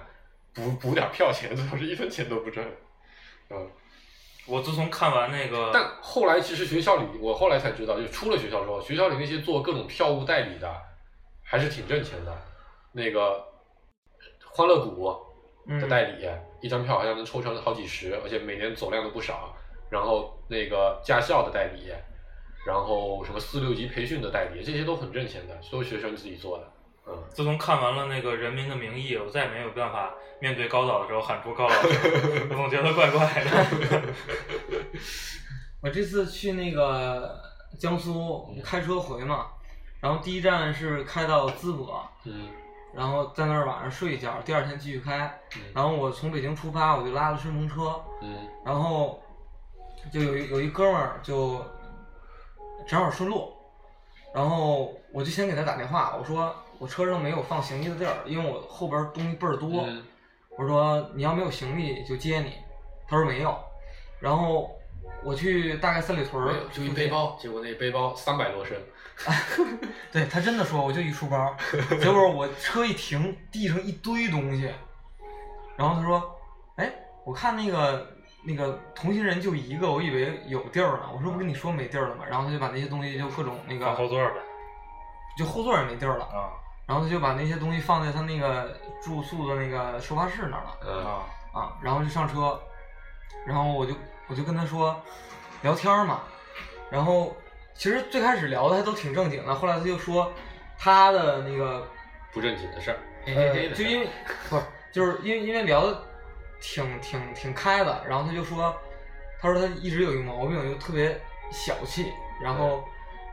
[0.52, 2.62] 补补点票钱，最后是一分钱都不挣。
[3.48, 3.70] 嗯，
[4.46, 10.74] 我自从看完那个，但后来其实学校里，我后来才知道，就出了学校之后，学校里那些做各种票务代理的，
[11.44, 12.36] 还是挺挣钱的。
[12.92, 13.44] 那个
[14.44, 15.16] 欢乐谷，
[15.80, 16.28] 的代理，
[16.60, 19.54] 一张票好像能抽成好几十，而且每年走量都不少。
[19.88, 21.92] 然后那个驾校的代理，
[22.66, 26.69] 然后什么四六级培训的代理，这些都很挣钱的，所有学生自己做的。
[27.06, 30.10] 嗯，自从看完了那个《人民的名义》，我再也没有办法
[30.40, 31.88] 面对高导的时候喊出高老师，
[32.50, 34.02] 我总觉得怪怪的。
[35.82, 37.40] 我这次去那个
[37.78, 39.46] 江苏开车回嘛，
[40.00, 42.48] 然后第一站是开到淄博，嗯
[42.92, 45.40] 然后在那儿晚上睡一觉，第二天继续开。
[45.56, 49.22] 嗯然后我从北京出发，我就拉了顺风车，嗯然后
[50.12, 51.64] 就有一有一哥们儿就
[52.86, 53.52] 正好顺路，
[54.34, 59.84] 然后我就先给他打电话，我说我车上没有放行李的地儿，因为我后边东西倍儿多。
[59.86, 60.02] 嗯
[60.58, 62.52] 我说你要没有行李就接你，
[63.08, 63.56] 他说没有，
[64.18, 64.70] 然后
[65.24, 68.76] 我去大概三里屯儿，就一背包，结果那背包三百多升。
[70.12, 71.56] 对他真的说我就一书包，
[71.98, 74.70] 结果我车一停，地上一堆东西，
[75.76, 76.38] 然后他说，
[76.76, 76.92] 哎，
[77.24, 78.06] 我看那个
[78.42, 82.24] 那个同行人就一个，我以为有地儿呢，我说不跟你说没地儿了吗？
[82.28, 84.34] 然后他就把那些东西就各种那个放后座呗。
[85.38, 86.52] 就后座也没地儿了，啊
[86.90, 90.76] 然后他就把那些东西放在他那个住宿的那个收发室那儿了。
[90.84, 91.22] 嗯啊
[91.52, 92.60] 啊，然后就上车，
[93.46, 93.94] 然后我就
[94.26, 95.00] 我就跟他说
[95.62, 96.22] 聊天嘛，
[96.90, 97.36] 然后
[97.74, 100.32] 其实最开始聊的还都挺正经的，后来他就说
[100.76, 101.86] 他的那个
[102.32, 102.98] 不正经的事儿。
[103.72, 104.08] 就因为
[104.48, 106.02] 不是就是因为因为聊的
[106.60, 108.76] 挺挺挺开的，然后他就说，
[109.40, 111.20] 他说他一直有一个毛病，就特别
[111.52, 112.82] 小气，然后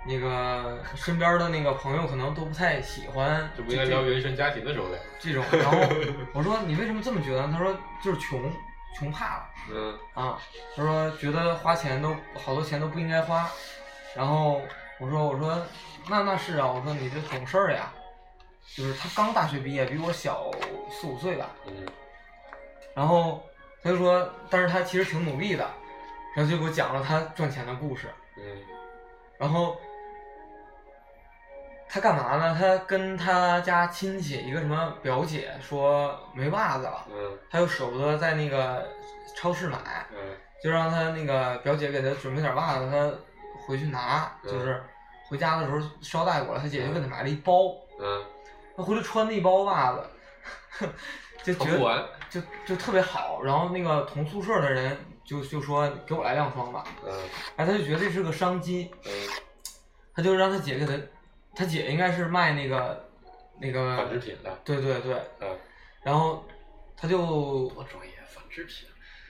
[0.08, 4.98] 那个身边的那个朋友可能都不太喜欢就不应该聊原生家庭的时候呗。
[5.20, 5.78] 这种，然后
[6.34, 7.48] 我说你为什么这么觉得？
[7.48, 8.52] 他说就是穷，
[8.98, 9.50] 穷怕了。
[9.70, 10.40] 嗯啊，
[10.76, 13.50] 他说觉得花钱都好多钱都不应该花，
[14.16, 14.62] 然后
[14.98, 15.62] 我说我说
[16.10, 17.92] 那那是啊，我说你这懂事儿呀，
[18.76, 20.50] 就是他刚大学毕业，比我小
[20.90, 21.86] 四五岁吧，嗯
[22.96, 23.44] 然后
[23.84, 25.70] 他就说，但是他其实挺努力的，
[26.36, 28.44] 然后就给我讲了他赚钱的故事，嗯
[29.38, 29.80] 然后
[31.90, 32.58] 他干嘛呢？
[32.60, 38.88] 他跟他家亲戚一个什么表姐说没袜子了，嗯他又舍不得在那个
[39.36, 43.12] 超市买，嗯就让他那个表姐给他准备点袜子，他
[43.66, 44.84] 回去拿，嗯就是
[45.30, 47.54] 回家的时候捎带过来，他姐就给他买了一包，
[48.00, 48.24] 嗯，
[48.76, 50.04] 他回来穿那包袜子，
[51.44, 57.14] 就觉得就就特别好，然后那个同宿舍的人就就说给我来两双吧，嗯。
[57.56, 59.12] 哎，他就觉得这是个商机，嗯，
[60.14, 60.94] 他就让他姐给他，
[61.58, 63.10] 他姐应该是卖那个
[63.60, 64.60] 那个纺织品的。
[64.64, 65.58] 对对对，嗯，
[66.04, 66.46] 然后
[66.96, 67.18] 他就
[67.70, 68.88] 多专业，纺织品。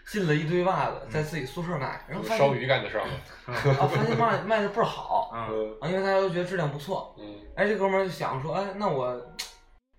[0.09, 3.11] 进了一堆袜子，在自己宿舍卖，然后发烧鱼干的事儿吗？
[3.77, 5.29] 啊，发现卖卖的倍儿好。
[5.33, 5.49] 啊，
[5.89, 7.13] 因为大家都觉得质量不错。
[7.19, 9.21] 嗯哎，这哥们儿就想说，哎，那我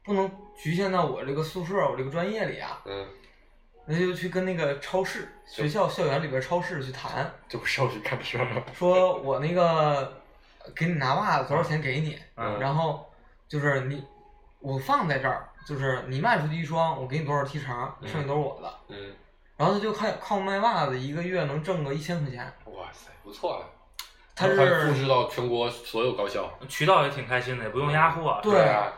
[0.04, 3.06] 不能局限到我这个宿舍、我这个专业里啊，嗯，
[3.86, 8.62] 那就去跟那个超市、学校校园里边超市去谈，这不烧鱼干的事儿吗？
[8.72, 10.17] 说我那个
[10.74, 13.10] 给你拿袜子多少钱给你，嗯然后
[13.48, 14.04] 就是你
[14.60, 18.72] 我放在这儿，就是你卖出去一双，我给你多少提成，剩下都是我的。
[18.88, 19.12] 嗯，
[19.56, 22.44] 然后他就靠靠卖袜子，一个月能挣个一千块钱。
[22.66, 23.66] 哇塞，不错了。
[24.34, 26.48] 他然后还复制到全国所有高校。
[26.68, 28.38] 渠道也挺开心的，也不用压货。
[28.42, 28.92] 对啊，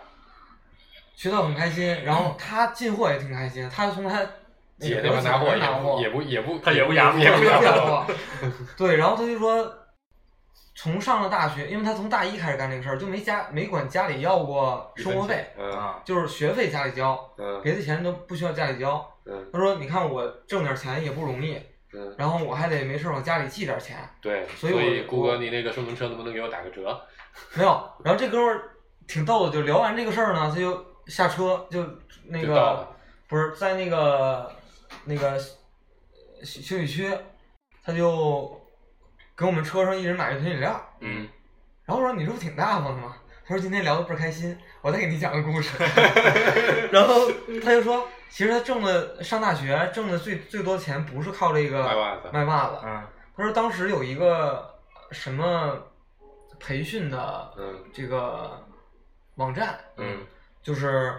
[1.14, 4.18] 学到很开心，然后他进货也挺开心，他从他
[4.78, 5.46] 姐那边拿货
[5.82, 7.58] 货，也不也不他也不压货也不压。
[7.58, 8.06] 货。
[8.76, 9.74] 对，然后他就说，
[10.82, 19.06] 从上了大学，因为他从大一开始干这个事儿，就没家没管家里要过生活费，嗯啊，就是学费家里交，嗯别的钱都不需要家里交。
[19.26, 21.60] 嗯他说：“你看我挣点钱也不容易，
[21.92, 26.98] 嗯，然后我还得没事往家里寄点钱，对，所以我所以顾你那个顺风车能不能给我打个折？
[27.52, 27.90] 没有。
[28.02, 28.62] 然后这哥们儿
[29.06, 31.84] 挺逗的，就聊完这个事儿呢，他就下车就
[32.24, 32.86] 那个就
[33.28, 34.50] 不是在那个
[35.04, 37.18] 那个休休息区，
[37.84, 38.59] 他就
[39.41, 41.26] 给我们车上一人买一瓶饮料，嗯
[41.86, 43.16] 然后我说你这不挺大方的吗？
[43.47, 45.70] 他说今天聊的倍儿开心，我再给你讲个故事。
[46.93, 47.26] 然后
[47.64, 52.76] 他就说，其实他挣的上大学挣的最最多的钱不是靠这个卖袜子卖袜子。
[52.84, 53.03] 嗯
[53.34, 54.78] 他说当时有一个
[55.11, 55.74] 什么
[56.59, 58.62] 培训的嗯这个
[59.36, 60.18] 网站，嗯
[60.62, 61.14] 就是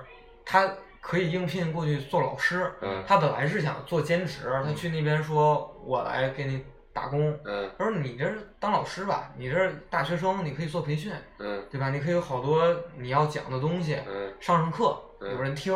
[0.46, 2.72] 他可以应聘过去做老师。
[2.82, 6.64] 嗯他本来是想做兼职，他去那边说我来给你
[6.94, 7.38] 打工。
[7.46, 11.12] 嗯他说你这是当老师吧，你这是大学生，你可以做培训。
[11.40, 11.90] 嗯对吧？
[11.90, 15.74] 你可以有好多你要讲的东西，嗯上上课嗯有人听，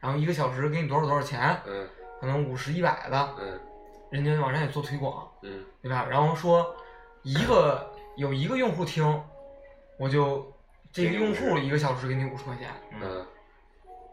[0.00, 1.88] 然后一个小时给你多少多少钱，嗯
[2.20, 3.58] 可能五十一百的，嗯
[4.10, 6.06] 人家网站也做推广，嗯对吧？
[6.10, 6.74] 然后说
[7.22, 9.04] 一个有一个用户听，
[9.98, 10.52] 我就
[10.92, 12.68] 这个用户一个小时给你五十块钱。
[12.92, 13.24] 嗯，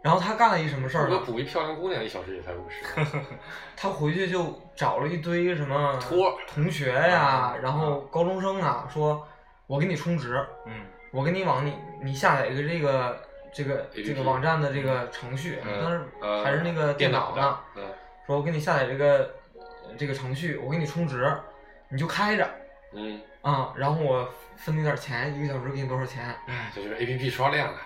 [0.05, 1.09] 然后他干了一什么事儿呢？
[1.09, 2.85] 如果补一漂亮姑娘，一小时也才五十。
[3.75, 9.27] 他回去就找了一堆什么托同学呀，然后高中生啊，说
[9.65, 13.19] 我给你充值，嗯我给你往你你下载一个这个
[13.51, 17.83] 这个这个网站的这个程序，嗯当时呃还是那个电脑呢，的，嗯
[18.27, 21.35] 说我给你下载这个呃这个程序，我给你充值，
[21.89, 22.47] 你就开着
[22.93, 26.35] 嗯，啊、然后我分你点钱，一个小时给你多少钱？
[26.47, 27.79] 嗯，这就是 A P P 刷量了。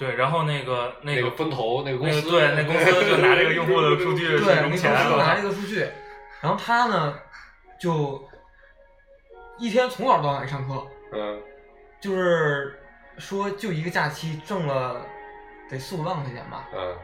[0.00, 5.42] 对，然后那个那个那个分头那个公司，对那公司就拿这个用户的数据对，去那公司融钱拿这。
[5.42, 5.86] 个数据，
[6.40, 7.18] 然后他呢
[7.78, 8.26] 就
[9.58, 11.38] 一天从早到晚上课，嗯
[12.00, 12.80] 就是
[13.18, 15.04] 说就一个假期挣了
[15.68, 16.66] 得四五万块钱吧。
[16.74, 16.96] 嗯，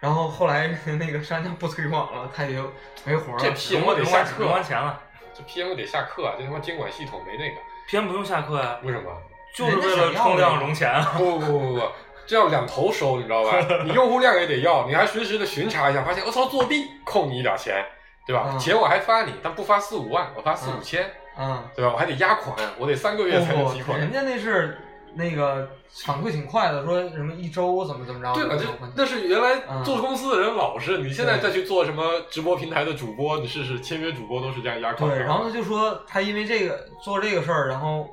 [0.00, 0.68] 然后后来
[0.98, 2.72] 那个商家不推广了，他也就
[3.04, 3.54] 没活这了。
[3.54, 4.98] P 融 M 得下课融完钱了
[5.34, 7.56] 这 P M 得下课啊，这他妈监管系统没那个
[7.90, 9.10] ，，PM 不用下课呀，为什么？
[9.54, 11.12] 就是为了冲量融钱啊。
[11.18, 11.92] 不不不不不，
[12.32, 13.58] 这要两头收，你知道吧？
[13.84, 17.84] 你用户量也得要，你还随时的巡查一下，发现我操作弊，扣你一点钱，
[18.26, 18.46] 对吧？
[18.50, 21.90] 嗯钱我还发你，但不发四五万，我发四五千，嗯，对吧？
[21.92, 24.00] 我还得压款，我得三个月才能提款。
[24.00, 24.78] 人家那是
[25.12, 25.68] 那个
[26.06, 28.32] 反馈挺快的，说什么一周怎么怎么着。
[28.32, 35.16] 对吧，这怎么着那是原来嗯做公司的人老实，你现在再去做什么直播平台的主播，你试试签约主播都是这样压款的。
[35.18, 38.08] 对，然后他就说他因为这个做这个事儿，然后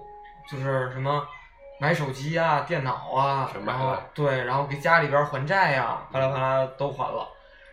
[0.52, 1.26] 就是什么
[1.80, 7.28] 买手机啊、电脑啊全，买然后了对，然后给家里边还债呀、巴拉巴拉都还了。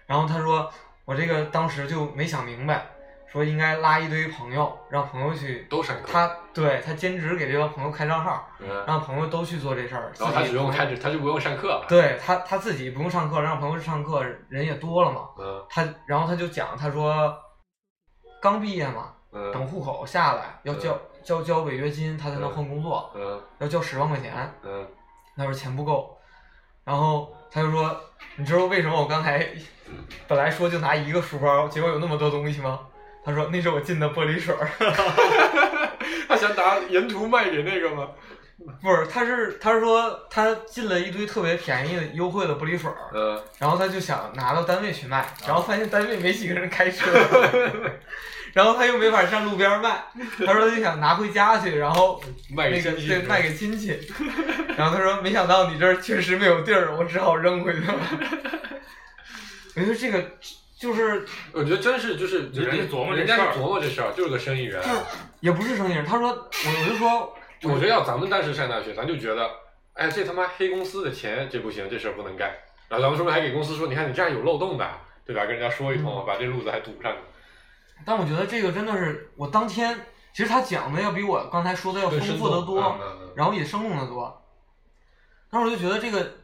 [0.06, 0.70] 然后他说
[1.04, 2.86] 我这个当时就没想明白，
[3.26, 11.84] 说应该拉一堆朋友，让朋友去，都上课，他对他兼职给这帮朋友开账号，嗯，让朋友都去做这事儿，然后他只用开着，他就不用上课了。
[11.88, 15.22] 对他他自己不用上课，让朋友去上课，人也多了嘛。
[15.38, 17.36] 嗯他然后他就讲，他说
[18.40, 19.12] 刚毕业嘛，
[19.52, 20.96] 等嗯户口下来要交
[21.26, 24.32] 交交违约金，他才能嗯换工作，嗯要交十万块钱。
[24.62, 24.86] 嗯
[25.36, 26.16] 他说钱不够，
[26.84, 28.00] 然后他就说，
[28.36, 29.46] 你知道为什么我刚才
[30.26, 32.80] 本来说就拿一个书包，结果有那么多东西吗？
[33.22, 34.66] 他说那是我进的玻璃水儿，
[36.28, 38.08] 他想拿沿途卖给那个吗？
[38.80, 47.10] 不是，他是他是说他进了一堆特别便宜的优惠的玻璃水儿，嗯，然后他就想拿到单位去卖，然后发现单位没几个人开车，
[48.56, 50.02] 然后他又没法上路边卖，
[50.46, 52.18] 他说他就想拿回家去，然后
[52.54, 54.00] 卖给那个对卖给亲戚，
[54.78, 57.94] 然后他说没想到你这儿确实没有地儿，我只好扔回去了。
[59.76, 60.24] 我觉得这个
[60.80, 64.82] 就是我觉得真是就是人家琢磨这人家事儿是琢磨这事儿，就是个生意人。
[64.82, 64.88] 就
[65.40, 69.50] 也不是生意人，他说我我就说我觉得要咱们当时上大学，咱就觉得，
[69.92, 72.48] 哎，这他妈黑公司的钱，这不行，这事儿不能干。
[72.88, 74.90] 然后咱们说不定还给公司说，你看你这样有漏洞的，
[75.26, 75.44] 对吧？
[75.44, 77.14] 跟人家说一通，把这路子还堵上。
[78.04, 79.98] 但我觉得这个真的是我当天，
[80.32, 84.42] 其实他讲的要比我刚才说的要丰富得多，嗯嗯嗯然后也生动得多。
[85.50, 86.34] 但是我就觉得这个，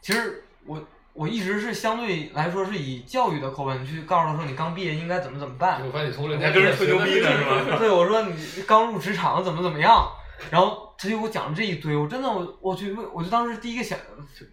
[0.00, 0.82] 其实我
[1.12, 5.92] 我一直是相对来说是以教育的口吻去告诉他说，你刚毕业应该怎么怎么办我。
[5.92, 7.78] 发现你从人家还跟人吹牛逼呢是吧？
[7.78, 10.08] 对，我说你刚入职场怎么怎么样，
[10.50, 13.98] 然后他就给我讲了这一堆，我真的我我去问，我就当时第一个想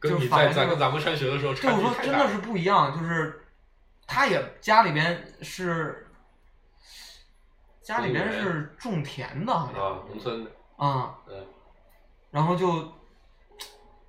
[0.02, 1.93] 就是你在咱反应就是跟咱们上学的时候对，差我距太大了。
[1.95, 3.41] 说真的是不一样，就是
[4.06, 6.08] 他也家里边是
[7.82, 11.45] 家里边是种田的，好像啊，农村的，啊、嗯，
[12.29, 12.91] 然后就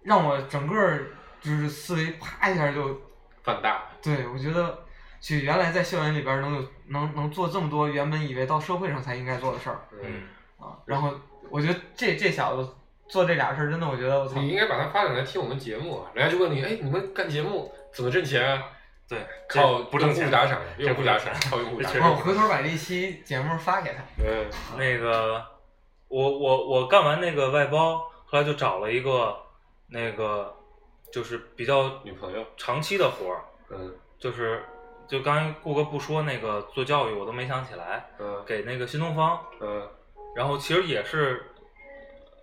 [0.02, 1.06] 让我整个儿
[1.40, 3.00] 就是思维啪一下就，
[3.42, 3.84] 放大。
[4.02, 4.78] 对我觉得，
[5.20, 10.24] 就原来在校园里边能有能能做这么多原本以为到社会上才应该做的事儿嗯，
[10.58, 11.12] 啊，然后
[11.48, 12.74] 我觉得这这小子
[13.08, 18.62] 做这俩事儿，真的我觉得我操，你应该把他发展来听我们节目啊，人家就问你，哎，你们干节目怎么挣钱啊？
[19.08, 20.32] 对，靠不挣钱用户。
[20.32, 22.10] 打赏，用户打赏靠用户打赏。
[22.10, 25.44] 我，回头把这期节目发给他，嗯那个，
[26.08, 29.36] 我我我干完那个外包，后来就找了一个
[29.88, 30.54] 那个
[31.12, 33.40] 就是比较女朋友，长期的活儿，
[33.70, 33.94] 嗯。
[34.18, 34.64] 就是
[35.08, 38.42] 就刚才顾哥不说那个做教育，我都没想起来，嗯。
[38.46, 39.86] 给那个新东方，嗯，
[40.36, 41.44] 然后其实也是，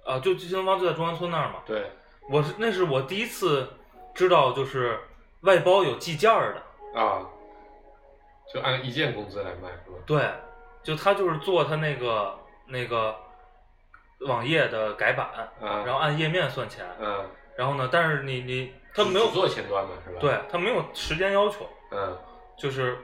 [0.05, 1.89] 啊，就新东方就在中关村那儿嘛，对。
[2.29, 3.67] 我是那是我第一次
[4.13, 4.99] 知道就是
[5.41, 7.25] 外包有计件儿的，啊，
[8.53, 9.97] 就按一件工资来卖是吧？
[10.05, 10.29] 对，
[10.83, 13.15] 就他就是做他那个那个
[14.27, 15.27] 网页的改版，
[15.61, 17.25] 啊，然后按页面算钱，嗯，
[17.55, 22.17] 然后呢，但是你你他没有只做前端的是吧？，对他没有时间要求，嗯。
[22.57, 22.97] 就是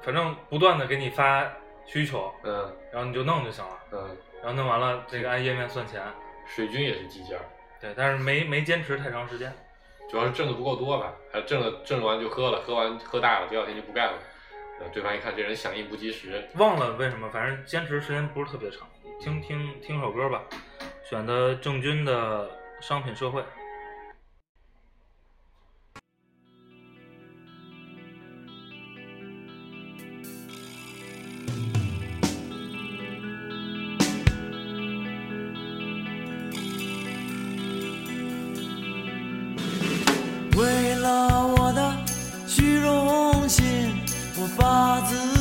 [0.00, 1.46] 反正不断的给你发
[1.84, 6.02] 需求，嗯然后你就弄就行了，嗯，然后弄完了这个按页面算钱，
[6.46, 7.44] 水军也是计件儿，
[7.78, 9.54] 对，但是没没坚持太长时间，
[10.10, 14.18] 主要是挣的不够多吧，还挣了挣完就喝了，喝完喝大了，第二天就不干了。
[14.92, 18.80] 对方一看这人响应不及时，忘了为什么，反正坚持时间不是特别长。
[19.20, 20.42] 听听听首歌吧，
[21.08, 22.48] 选的郑钧的
[22.80, 23.40] 《商品社会》。
[44.64, 45.33] 傻子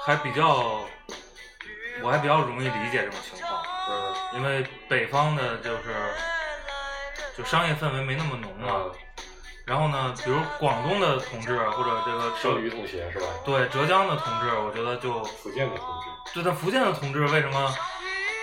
[0.06, 0.86] 还比较，
[2.02, 5.96] 我还比较容易理解这种情况，嗯因为北方的就是
[7.38, 8.68] 就商业氛围没那么浓嘛。
[8.68, 8.86] 啊，
[9.66, 13.26] 然后呢，比如广东的同志或者这个双鱼同学是吧？
[13.46, 17.76] 对浙江的同志，我觉得就福建的同志，对但福建的同志为什么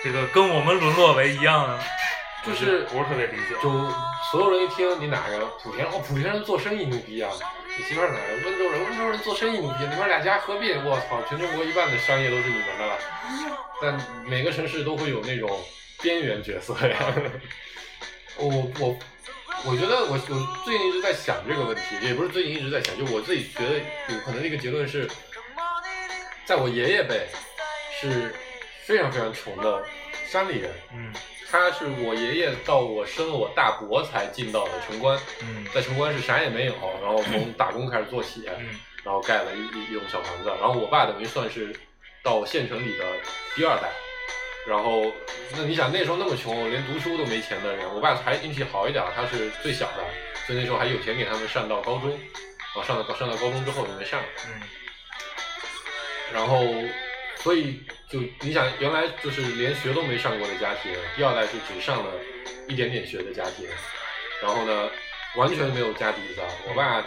[0.04, 1.78] 这个跟我们沦落为一样呢？
[2.44, 3.54] 就是不是特别理解。
[3.62, 3.70] 就
[4.30, 7.30] 所有人一听你哪人莆田哦，莆田人做生意牛逼啊！
[7.76, 8.84] 你媳妇儿哪人温州人？
[8.84, 12.98] 温州人做生意牛逼，你们俩家合并，我操，全中国一半的商业都是你们的了。
[13.80, 15.48] 但每个城市都会有那种
[16.02, 16.96] 边缘角色呀。
[18.36, 18.48] 我
[18.80, 18.98] 我
[19.64, 23.78] 我觉得我我最近一直在想这个问题，也不是最近一直在想，就我自己觉得
[24.14, 25.08] 有可能这个结论是，
[26.44, 27.26] 在我爷爷辈
[28.00, 28.34] 是
[28.84, 29.84] 非常非常穷的
[30.26, 31.12] 山里人，嗯
[31.50, 35.66] 他是我爷爷到我生了我大伯才进到的城关，嗯。
[35.74, 38.78] 在城关是啥也没有，然后从打工开始做起，嗯。
[39.02, 41.74] 然后盖了一一一栋小房子，然后我爸等于算是
[42.22, 43.04] 到县城里的
[43.54, 43.88] 第二代，
[44.66, 45.10] 然后
[45.52, 50.04] 那你想那时候那么穷，连读书都没钱的人，我爸还运气好一点，他是最小的，
[50.46, 54.60] 所以那时候还有钱给他们上到高中，然后上到上到高中之后就没上，嗯。
[56.34, 56.62] 然后
[57.36, 57.80] 所以
[58.10, 62.10] 就你想原来就是连学都没上过的家庭，第二代是只上了
[62.66, 63.68] 一点点学的家庭，
[64.42, 64.90] 然后呢
[65.36, 67.02] 完全没有家底子，我爸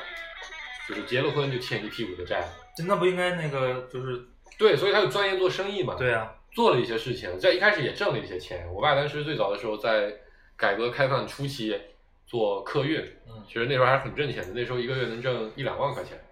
[0.88, 2.48] 就是结了婚就欠一屁股的债。
[2.86, 4.22] 那不应该那个就是
[4.60, 5.96] 对，所以他就钻研做生意嘛。
[5.96, 8.72] 对啊，做了一些事情，在一开始也挣了一些钱。
[8.72, 10.14] 我爸当时最早的时候在
[10.56, 11.80] 改革开放初期
[12.28, 16.24] 做客运，嗯其实那时候还是很挣钱的，那时候一个月能挣一两万块钱。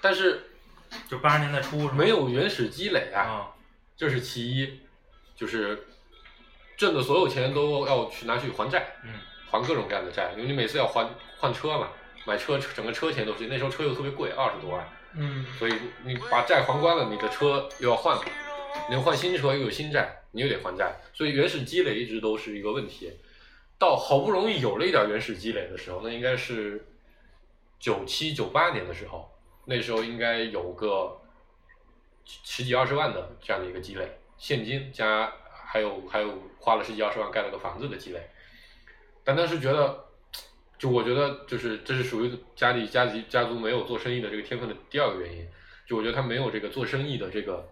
[0.00, 0.49] 但是
[1.08, 1.94] 就八十年代初是吧？
[1.94, 3.48] 没有原始积累啊，啊，
[3.96, 4.80] 这是其一，
[5.36, 5.86] 就是
[6.76, 9.12] 挣的所有钱都要去拿去还债，嗯
[9.50, 11.88] 还各种各样的债，因为你每次要还换车嘛，
[12.24, 15.44] 买车整个车钱都是那时候车又特别贵，二十多万，嗯。
[15.58, 15.74] 所以
[16.04, 18.22] 你把债还光了，你的车又要换了，
[18.88, 23.12] 你要换新车又有新债，你又得还债，所以原始积累一直都是一个问题。
[23.78, 26.86] 到好不容易有了一点原始积累的时候，那应该是
[27.78, 29.28] 九七九八年的时候，
[29.64, 31.20] 那时候应该有个
[32.24, 35.32] 十几二十万的这样的一个积累，现金加
[35.66, 38.20] 还有还有花了十几二十万盖了个房子的积累。
[39.22, 40.04] 但当时觉得，
[40.78, 45.46] 就我觉得就是这是属于家里家里家族没有做生意的这个天分的第二个原因，
[45.86, 47.68] 就我觉得他没有这个做生意的这个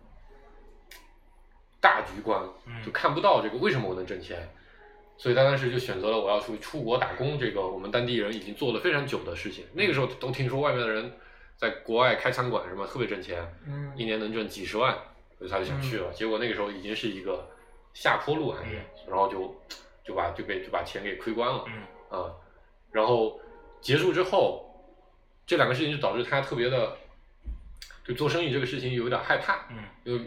[1.81, 4.49] 大局观，嗯就看不到这个为什么我能挣钱，
[5.17, 9.65] 所以他当时就选择了我要出出国打工这个我们当地人已经做了非常久的事情。
[9.73, 11.11] 那个时候都听说外面的人
[11.59, 14.97] 在国外开餐馆什么特别挣钱，嗯一年能挣几十万，
[15.37, 16.13] 所以他就想去了。
[16.13, 17.45] 结果那个时候已经是一个
[17.93, 19.61] 下坡路行业，然后就
[20.05, 21.65] 就把就被就把钱给亏光了。
[21.67, 21.83] 嗯
[22.17, 22.33] 啊，
[22.93, 23.41] 然后
[23.81, 24.65] 结束之后，
[25.45, 26.97] 这两个事情就导致他特别的
[28.05, 30.25] 对做生意这个事情有点害怕，嗯因为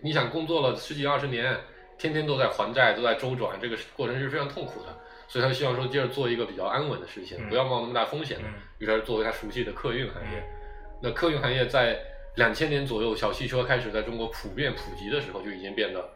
[0.00, 1.60] 你想工作了十几二十年，
[1.98, 10.38] 天天都在还债，都在周转，这个过程是非常痛苦的，所以他希望说接着做一个比较安稳的事情，嗯不要冒那么大风险的嗯，于是作为他熟悉的客运行业。
[10.38, 10.59] 嗯
[11.02, 11.98] 那客运行业在
[12.36, 16.08] 两千年左右，小汽车开始在中国普遍普及的时候，就已经变得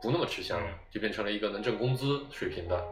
[0.00, 2.84] 不那么吃香了，嗯就变成了一个能挣工资水平的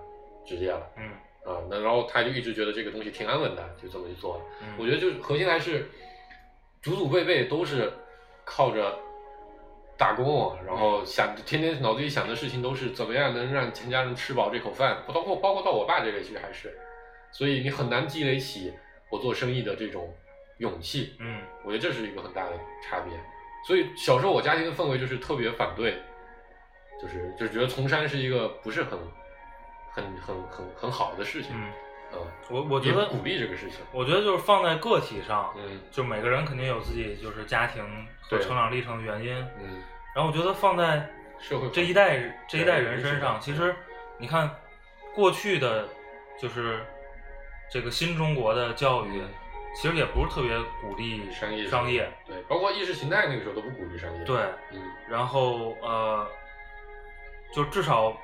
[0.44, 0.86] 职业了。
[0.96, 1.10] 嗯
[1.44, 4.42] 啊，那然后他就一直觉得这个东西挺安稳的，就这么去做了。
[4.62, 5.88] 嗯，我觉得就是核心还是
[6.82, 7.92] 祖祖辈辈都是
[8.44, 8.98] 靠着
[9.96, 16.76] 打工，然后想天天脑子里想的事情都是怎么样能让全家人吃饱这口饭，包括包括到我爸这个其实还是，
[17.30, 18.72] 所以你很难积累起
[19.08, 20.12] 我做生意的这种
[20.58, 21.16] 勇气。
[21.18, 22.52] 嗯我觉得这是一个很大的
[22.82, 23.12] 差别。
[23.66, 26.00] 所以小时候我家庭的氛围就是特别反对，
[27.02, 28.98] 就是就是觉得从山是一个不是很
[29.90, 31.50] 很很很很好的事情。
[31.52, 31.72] 嗯，
[32.12, 33.80] 嗯，我我觉得鼓励这个事情。
[33.90, 37.84] 我觉得就是放在个体上，嗯就每个人肯定有自己就是家庭
[38.20, 39.82] 和成长历程的原因，嗯，
[40.14, 43.74] 然后我觉得放在社会这一代这一代人人身上，其实
[44.16, 44.48] 你看
[45.12, 45.88] 过去的，
[46.40, 46.86] 就是
[47.68, 49.22] 这个新中国的教育，
[49.76, 54.24] 其实也不是特别鼓励嗯商业商业，对，包括意识形态那个时候都不鼓励商业。
[54.24, 54.38] 对，
[54.72, 56.26] 嗯然后呃，
[57.52, 58.16] 就至少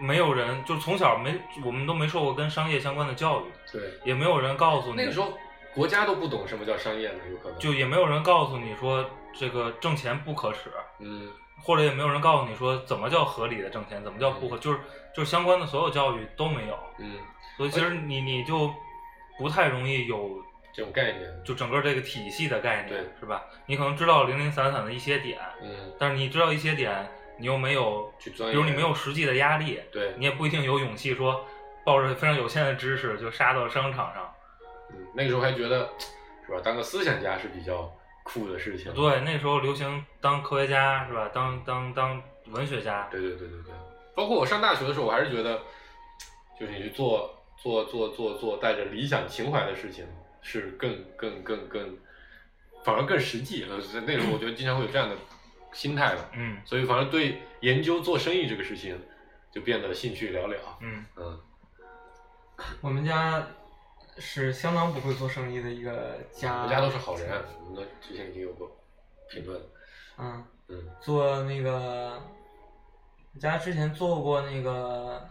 [0.00, 5.38] 没有人，就从小没我们都没受过跟商业相关的教育，对，也没有人告诉你，那个时候
[5.72, 7.58] 国家都不懂什么叫商业呢，有可能。
[7.60, 11.30] 就也没有人告诉你说这个挣钱不可耻，嗯
[11.62, 14.80] 或者也没有人告诉你说怎么叫合理的挣钱，怎么叫不可，就是
[15.14, 17.16] 就是相关的所有教育都没有，嗯，
[17.56, 18.70] 所以其实你你就
[19.38, 20.44] 不太容易有
[20.76, 21.22] 这种概念。
[21.42, 23.46] 就整个这个体系的概念对，是吧？
[23.64, 27.08] 你可能知道零零散散的一些点，嗯，但是你知道一些点，
[27.38, 28.52] 你又没有，去钻研。
[28.52, 31.44] 比如你没有实际的压力，对，你也不一定有勇气说
[31.84, 34.30] 抱着非常有限的知识就杀到商场上。
[34.90, 35.88] 嗯，那个时候还觉得
[36.44, 37.90] 是吧，当个思想家是比较
[38.22, 38.92] 酷的事情。
[38.92, 41.30] 对，那时候流行当科学家是吧？
[41.32, 43.72] 当当当文学家，对对对对对，
[44.14, 45.60] 包括我上大学的时候，我还是觉得，
[46.58, 50.06] 就是你去做做做做做带着理想情怀的事情，
[50.46, 51.98] 是更更更更，
[52.84, 53.64] 反而更实际。
[53.64, 55.16] 呃，在那时候我觉得经常会有这样的
[55.72, 58.96] 心态吧，嗯所以反而对研究做生意这个事情
[59.50, 60.56] 就变得兴趣寥寥。
[60.80, 61.40] 嗯嗯
[62.80, 63.44] 我们家
[64.18, 67.28] 是相当不会做生意的一个家，我们家都是好人，
[67.64, 68.70] 我们都之前已经有过
[69.28, 69.60] 评论。
[70.18, 72.22] 嗯，嗯做那个，
[73.34, 75.28] 我家之前做过那个，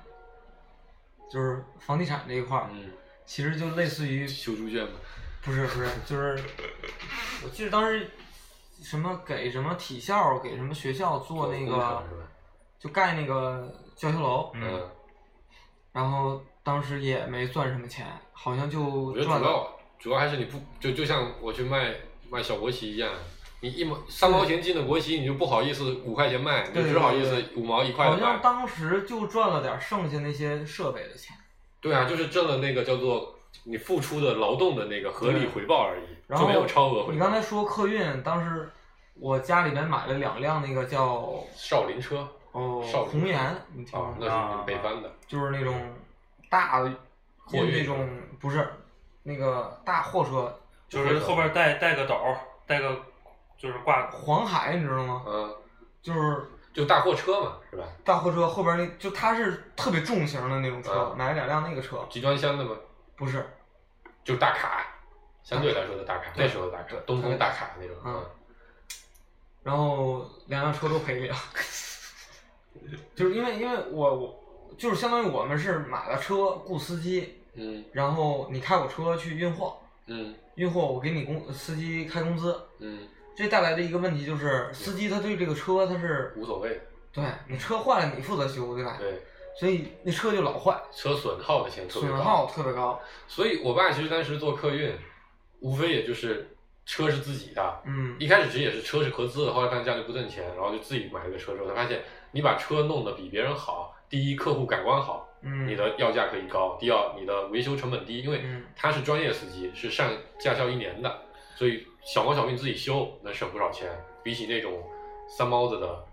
[1.32, 2.91] 就是房地产这一块儿，嗯，
[3.26, 4.99] 其实就类似于修猪圈嘛，
[5.45, 6.43] 不是不是，就是
[7.43, 8.09] 我记得当时
[8.81, 12.23] 什么给什么体校给什么学校做那工个厂是吧？
[12.79, 14.89] 就盖那个教学楼，嗯嗯，
[15.91, 21.95] 然后当时也没赚什么钱，好像就我觉得赚要主要还是你不就就像我去卖
[22.29, 23.11] 卖小国旗一样，
[23.61, 28.39] 你一毛三毛钱进的国旗，你就不好意思五块钱卖，你就对只好意对思五毛一块的好像卖。
[28.41, 31.35] 当时就赚了点剩下那些设备的钱。
[31.79, 37.14] 对啊，就是挣了那个叫做你付出的劳动的那个合理回报而已，然后就没有超额回报。
[37.14, 38.70] 你刚才说客运，当时
[39.16, 44.18] 我家里面买了两辆那个叫少林车哦少红岩，你听啊，过吗？
[44.20, 45.74] 那是北方的，就是那种
[46.49, 46.91] 大的
[47.45, 48.08] 货运运那种
[48.39, 48.68] 不是
[49.24, 50.53] 那个大货车，
[50.88, 52.38] 就是后边带带个斗儿，
[52.68, 52.95] 带个
[53.58, 55.24] 就是挂黄海你知道吗？
[55.28, 55.56] 嗯，
[56.01, 57.84] 就是就大货车嘛，是吧？
[58.03, 62.72] 大货车后边那就它是特别重型的那种车，嗯买了两辆那个车，集装箱的吗？
[63.16, 63.45] 不是
[64.24, 64.86] 就是大卡，
[65.43, 67.95] 相对来说的大卡，对那时候的大卡对，东风大卡那种。
[68.05, 68.26] 嗯
[69.63, 71.36] 然后两辆车都赔了，
[73.16, 74.43] 就是因为因为我我
[74.78, 86.80] 就是相当于我们是买了车雇司机，嗯然后你开我车去运货，嗯运货我给你工司机开工资，嗯，这带来的一个问题就是司机他对这个车他是无所谓。
[87.11, 88.97] 对你车坏了你负责修对吧？
[88.99, 89.24] 对，
[89.60, 92.16] 所以那车就老坏，车损耗的钱特别高。
[92.16, 92.99] 损耗特别高。
[93.28, 94.93] 所以我爸其实当时做客运，
[95.62, 111.22] 无非也就是车是自己的，嗯一开始其实也是车是合资的，后来发现这样就不挣钱，然后就自己买了个车之后，才发现你把车弄得比别人好，第一客户感官好，嗯，你的要价可以高；第二你的维修成本低，因为嗯他是专业司机，是上驾校一年的，
[111.56, 113.89] 所以小毛小病自己修能省不少钱，
[114.22, 114.84] 比起那种
[115.28, 116.06] 三毛子的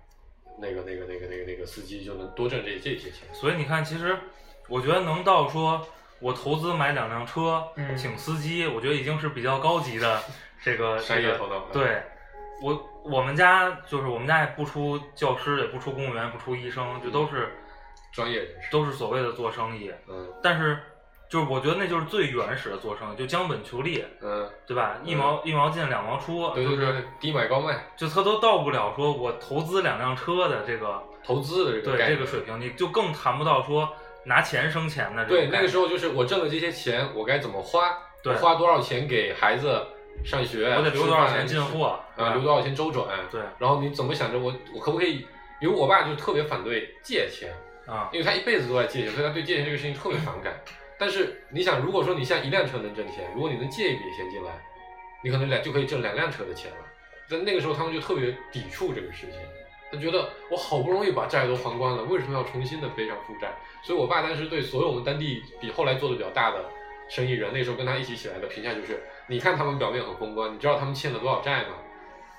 [0.59, 3.29] 那个那个那个那个那个司机就能多挣这这些钱。
[3.33, 4.17] 所以你看，其实
[4.69, 5.87] 我觉得能到说
[6.21, 10.23] 我投资买两辆车，嗯请司机，我觉得已经是比较高级的
[10.63, 12.03] 这个 商业这个头脑对，
[12.63, 17.53] 我我们家就是我们家也不出教师，也不出公务员，不出医生，就都是
[18.13, 19.93] 专业人士，都是所谓的做生意。
[20.09, 20.79] 嗯但是
[21.33, 24.99] 就是我觉得那就是最原始的做生意，就将本求利，嗯，对吧？
[25.03, 33.89] 一毛一毛进两毛出，对对对就是，低买高卖，就他都到不了说我投资两辆车的这个投资的这个对这个水平，你就更谈不到说
[34.27, 37.97] 拿钱生钱的这个对，那个时候候就是我挣的这些钱，我该怎么花？
[38.23, 39.87] 对花多少钱给孩子
[40.23, 40.75] 上学？
[40.77, 42.35] 我得留多少钱进货啊？
[42.35, 43.09] 留多少钱周转？
[43.31, 45.27] 对然后你怎么想着我我可不可以？
[45.63, 47.55] 因为我爸就特别反对借钱，
[47.87, 50.53] 啊，因为他一辈子都在借钱，所以他对借钱这个事情特别反感。
[51.03, 54.53] 但是你想，如果说你现在一辆车能挣钱，如果你能借一笔钱进来，
[55.25, 56.77] 你可能两就可以挣两辆车的钱了。
[57.29, 59.41] 但那个时候他们就特别抵触这个事情，
[59.91, 63.53] 他觉得我好不容易把债都还光了，为什么要重新的背上负债？
[63.83, 66.65] 所以我爸当时对所有我们当地比后来做的比较大的
[67.09, 71.75] 生意人，那时候跟他一起起来的评价就是：你看他们表面很风光，你知道他们欠了多少债吗？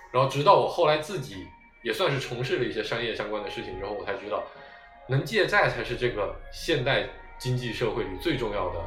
[0.10, 1.46] 然后直到我后来自己
[1.82, 4.42] 也算是从事了一些商业相关的事情之后，我才知道，
[5.10, 7.10] 能借债才是这个现代
[7.44, 8.80] 经济社会里最重要的，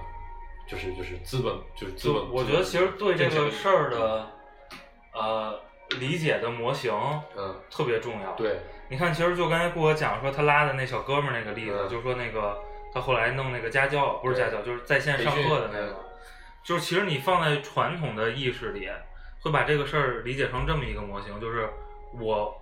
[0.67, 2.33] 就是就是资本，就是资本。
[2.33, 4.27] 我觉得其实对这个事儿的
[5.13, 5.61] 呃
[6.01, 6.91] 理解的模型
[7.37, 12.59] 嗯，特别重要。，对，你看，其实就刚才顾哥讲说他拉的那小哥们儿那个例子，嗯就说那个
[12.95, 15.95] 他后来弄那个家教，不是家教，就是在线上课的那个，
[16.65, 18.89] 就是其实你放在传统的意识里，
[19.43, 21.69] 会把这个事儿理解成这么一个模型，就是
[22.19, 22.59] 我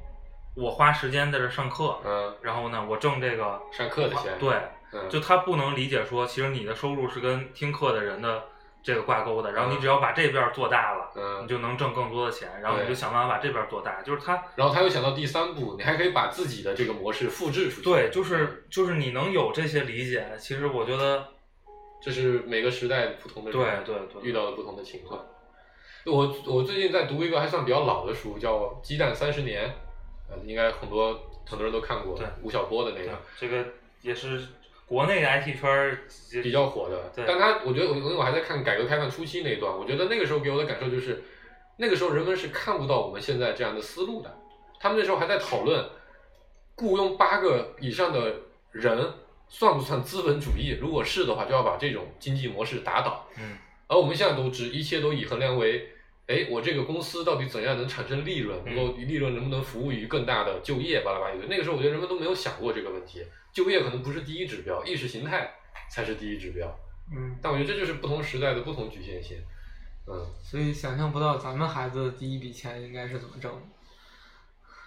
[0.57, 4.69] 我花时间在这上课，嗯，然后呢，我挣这个上课的钱，对，嗯，
[5.09, 8.45] 就他不能理解说，其实你的收入是跟听课的人的
[8.83, 14.43] 这个挂钩的，然后你嗯只要把这边做大了，嗯你就能挣更多的钱，然后你就想办法把这边做大，就是他。
[14.57, 17.83] 然后他又想到第三步，你还可以把自己的这个模式复制出去。
[17.83, 21.27] 对，就是就是你能有这些理解，其实我觉得，
[22.03, 25.19] 这是每个时代不同的人对对对遇到的不同的情况。
[26.05, 29.67] 我我最近在读一个还算比较老的书，叫《鸡蛋三十年》，
[30.29, 31.19] 呃，应该很多
[31.49, 33.65] 很多人都看过对，吴晓波的那个，这个
[34.03, 34.47] 也是
[34.87, 35.99] 国内的 IT 圈儿
[36.43, 37.11] 比较火的。
[37.15, 41.23] 对但他我觉得我因为我还在看改革开放初期那一段，我觉得那个时候给我的感受就是，
[41.79, 44.39] 那个时候人们是看不到我们现在这样的思路的。
[44.79, 45.89] 他们那时候还在讨论，
[46.75, 48.35] 雇佣八个以上的
[48.71, 49.13] 人
[49.49, 50.77] 算不算资本主义？
[50.79, 53.27] 如果是的话，就要把这种经济模式打倒。
[53.39, 53.57] 嗯，
[53.87, 55.89] 而我们现在都知，一切都以衡量为，
[56.27, 61.35] 哎，我这个公司到底怎样能产生利润，能嗯够利润能不能服务于更大的就业，巴拉巴拉。
[61.49, 63.23] 那个时候，我觉得人们都没有想过这个问题，
[63.53, 65.53] 就业可能不是第一指标，意识形态
[65.91, 66.67] 才是第一指标。
[67.15, 69.37] 嗯，但我觉得这就是不同时代的不同局限性。
[70.07, 73.61] 嗯，所以想象不到咱们孩子的第一笔钱应该是怎么挣的。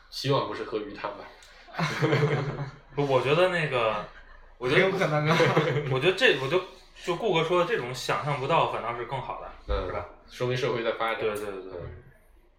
[0.09, 1.23] 希望不是喝鱼汤吧。
[2.95, 4.03] 不，我觉得那个，
[4.57, 5.37] 我觉得挺有可能啊。
[5.93, 6.59] 我觉得这，我就
[7.05, 10.05] 就顾哥说的这种想象不到，反倒是更好的，嗯，是吧？
[10.29, 11.21] 说明社会在发展。
[11.21, 12.03] 对对对嗯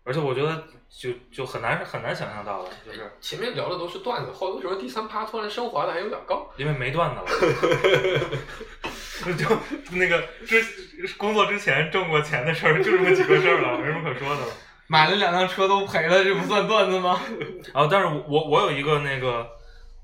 [0.04, 6.48] 而且我觉得就就很难很难想象到的，就是前面聊的都是段子，后头什么第三趴突然升华的还有点高。
[6.56, 7.26] 因为没段子了，
[9.36, 9.44] 就
[9.94, 10.64] 那个之
[11.18, 14.52] 工作之前挣过钱的事儿就这么几个事儿了，没什么可说的了。
[14.86, 17.20] 买了两辆车都赔了，这不算段子吗？
[17.74, 19.46] 啊， 但是我我有一个那个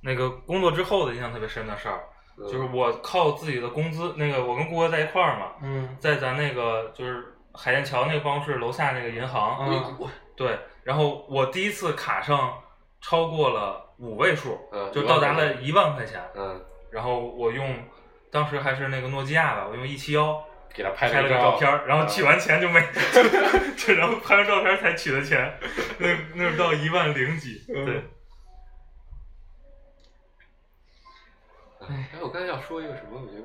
[0.03, 2.05] 那个工作之后的印象特别深的事儿，
[2.37, 10.09] 就是我靠自己的工资，那个我跟顾哥在一块儿嘛，嗯在咱那个就是海淀桥那个办公室楼下那个银行，嗯。
[10.37, 12.61] 对，然后我第一次卡上
[13.01, 17.85] 超过了五位数，嗯就到达了一万块钱，嗯，然后我用
[18.33, 22.81] 当时还是那个诺基亚吧，我用 E 七幺给他拍拍了个个照片，然后嗯取完钱就没，
[23.77, 25.57] 就 然后拍完照片才取的钱，
[25.99, 28.03] 那那是到一万零几，对，
[31.89, 33.45] 哎，我刚才要说一个什么，我觉得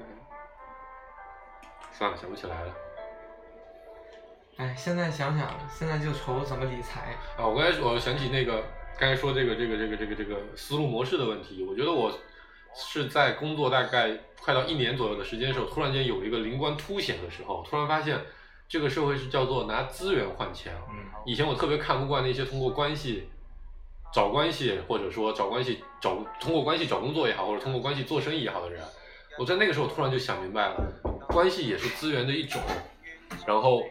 [1.91, 2.73] 算了，想不起来了。
[4.59, 7.15] 哎，现在想想，现在就愁怎么理财。
[7.37, 8.61] 啊，我刚才我想起那个
[8.97, 12.11] 刚才说这个这个这个这个这个思路模式的问题，我觉得我
[12.75, 18.19] 是在工作大概快到一年左右的时间的时候，突然间有一个灵光凸显的时候，突然发现
[18.67, 20.75] 这个社会是叫做拿资源换钱。
[20.89, 23.29] 嗯以前我特别看不惯那些通过关系
[24.13, 28.83] 找关系，或者说找关系找通过关系找工作也好，或者通过关系做生意也好的人，
[29.37, 30.75] 我在那个时候突然就想明白了，
[31.29, 32.61] 关系也是资源的一种。
[33.47, 33.81] 然后。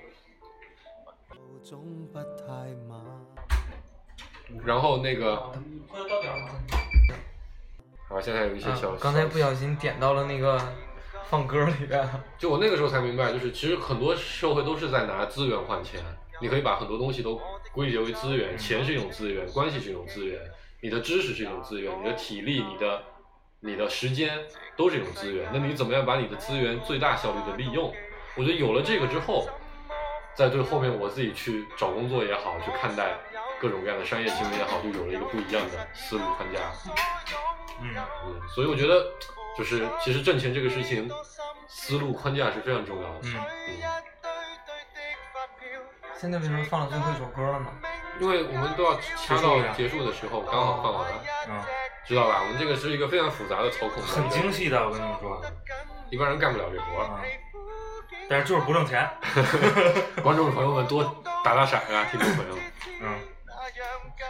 [4.65, 5.37] 然后那个，
[5.89, 6.49] 快到点了。
[8.09, 10.59] 啊，现在有一些小，啊刚才不小心点到了那个
[11.29, 12.09] 放歌里边。
[12.39, 16.01] 就我那个时候才明白，就是其实很多社会都是在拿资源换钱。
[16.41, 17.41] 你可以把很多东西都
[17.73, 20.41] 归结为资源，钱是一种资源，关系是一种资源，
[20.81, 23.03] 你的知识是一种资源，你的体力、你的、
[23.61, 24.39] 你的时间
[24.77, 25.51] 都是一种资源。
[25.53, 27.93] 那你怎么样把你的资源最大效率的利用？
[28.37, 29.49] 我觉得有了这个之后，
[30.39, 33.13] 再对后面我自己去找工作也好，去看待
[33.61, 36.61] 各种各样的商业行为也好，就有了一个不一样的思路框架。
[37.81, 37.93] 嗯，
[38.25, 39.05] 嗯，所以我觉得
[39.57, 41.11] 就是其实挣钱这个事情，
[41.67, 43.19] 思路框架是非常重要的。
[43.25, 43.93] 嗯嗯
[46.21, 47.67] 现在为什么放了最后一首歌了呢？
[48.21, 51.13] 因为我们都要掐到结束的时候，刚好放完，
[51.49, 51.61] 嗯，
[52.07, 52.43] 知道吧？
[52.43, 55.43] 我们这个是一个非常复杂的操控，很精，细的，我跟你们说，
[56.11, 57.23] 一般人干不了这活儿。
[58.29, 59.09] 啊，但是就是不挣钱，
[60.23, 61.03] 观众朋友们多
[61.45, 62.63] 打打赏啊，听众朋友们
[63.01, 63.09] 嗯，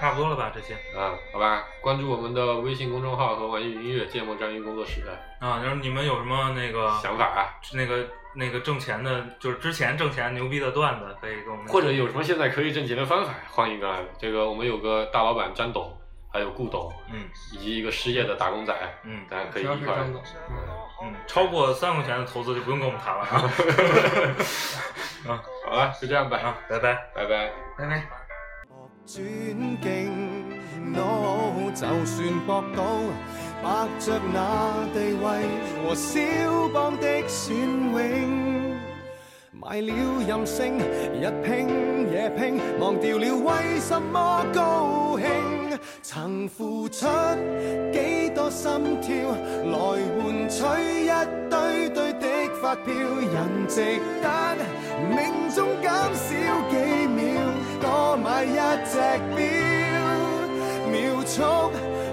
[0.00, 5.02] 差不多了吧这些，嗯，好吧，关注我们的微信公众号和网易云音乐“芥末章鱼工作室”
[5.40, 13.98] 啊，然后你们有什么那个想法啊，那个那个挣钱的，就是之前挣钱牛逼的段子，可以跟我们或者有什么现在可以挣钱的方法，欢迎啊。
[14.18, 15.96] 这个我们有个大老板张董，
[16.32, 18.74] 还有顾董，嗯以及一个失业的打工仔，
[19.04, 20.06] 嗯大家可以一块儿。
[21.02, 23.32] 嗯，超过三块钱的投资就不用跟我们谈了 啊，
[25.28, 26.94] 啊好了，就这样吧，啊，拜拜。
[27.14, 27.50] 拜拜。
[27.76, 28.02] 拜拜。
[30.84, 32.82] ，no，就算搏到，
[33.62, 35.24] 白着那地位
[35.82, 36.18] 和肖
[36.74, 37.54] 邦的隽
[37.92, 38.77] 永，
[39.60, 39.92] 买了
[40.26, 41.68] 任性，日拼
[42.12, 47.06] 夜拼，忘掉了为什么高兴，曾付出
[47.92, 49.12] 几多心跳，
[49.66, 49.76] 来
[50.14, 50.62] 换取
[51.04, 51.10] 一
[51.50, 52.26] 堆堆的
[52.62, 54.28] 发票，人值得
[55.10, 55.18] 命
[55.52, 56.28] 中减少
[56.70, 56.76] 几
[57.08, 57.20] 秒，
[57.80, 58.96] 多买一只
[59.34, 59.42] 表，
[60.88, 60.96] 秒
[61.26, 61.42] 速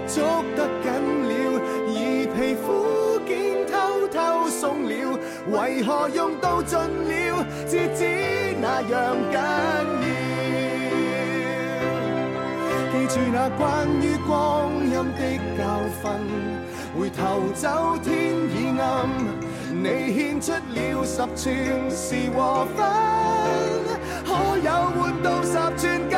[0.08, 0.90] 捉得紧
[1.28, 1.30] 了，
[1.86, 1.94] 而
[2.34, 2.66] 皮肤
[3.24, 3.72] 竟偷
[4.08, 4.90] 偷松了，
[5.52, 7.25] 为何用到尽了，
[7.96, 8.04] 至知
[8.60, 8.94] 那樣
[9.32, 9.34] 緊
[10.02, 10.06] 要。
[12.92, 13.62] 記住那關
[14.02, 15.20] 於光陰的
[15.56, 15.60] 教
[16.02, 16.04] 訓，
[16.98, 17.20] 回頭
[17.54, 17.64] 走
[18.02, 18.12] 天
[18.50, 18.84] 已暗，
[19.72, 21.44] 你獻出了十寸
[21.90, 22.78] 是和分，
[24.24, 24.28] 可
[24.58, 26.16] 有換到十寸金？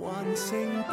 [0.00, 0.04] 還
[0.36, 0.92] 剩低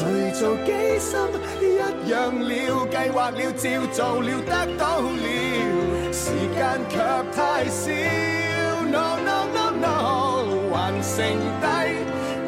[0.00, 1.10] 要，誰做機心
[1.60, 1.62] 一
[2.10, 2.52] 樣了，
[2.90, 5.26] 計劃了，照做了，得到了，
[6.12, 6.94] 時間卻
[7.34, 7.90] 太少。
[8.90, 9.86] No no no no，
[10.72, 11.16] 還剩
[11.60, 11.64] 低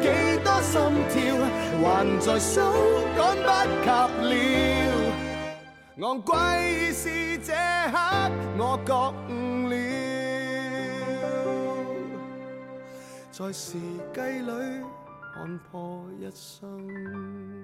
[0.01, 0.05] 幾
[0.43, 0.73] 多心
[1.09, 1.15] 跳，
[1.81, 2.59] 還在數，
[3.17, 3.49] 趕不
[3.83, 3.87] 及
[4.29, 4.35] 了。
[5.99, 6.33] 昂贵
[6.91, 7.97] 是這刻
[8.57, 8.93] 我覺
[9.29, 9.31] 悟
[9.69, 9.73] 了。
[13.31, 13.77] 在時
[14.13, 14.51] 計裏
[15.33, 17.62] 看破一生。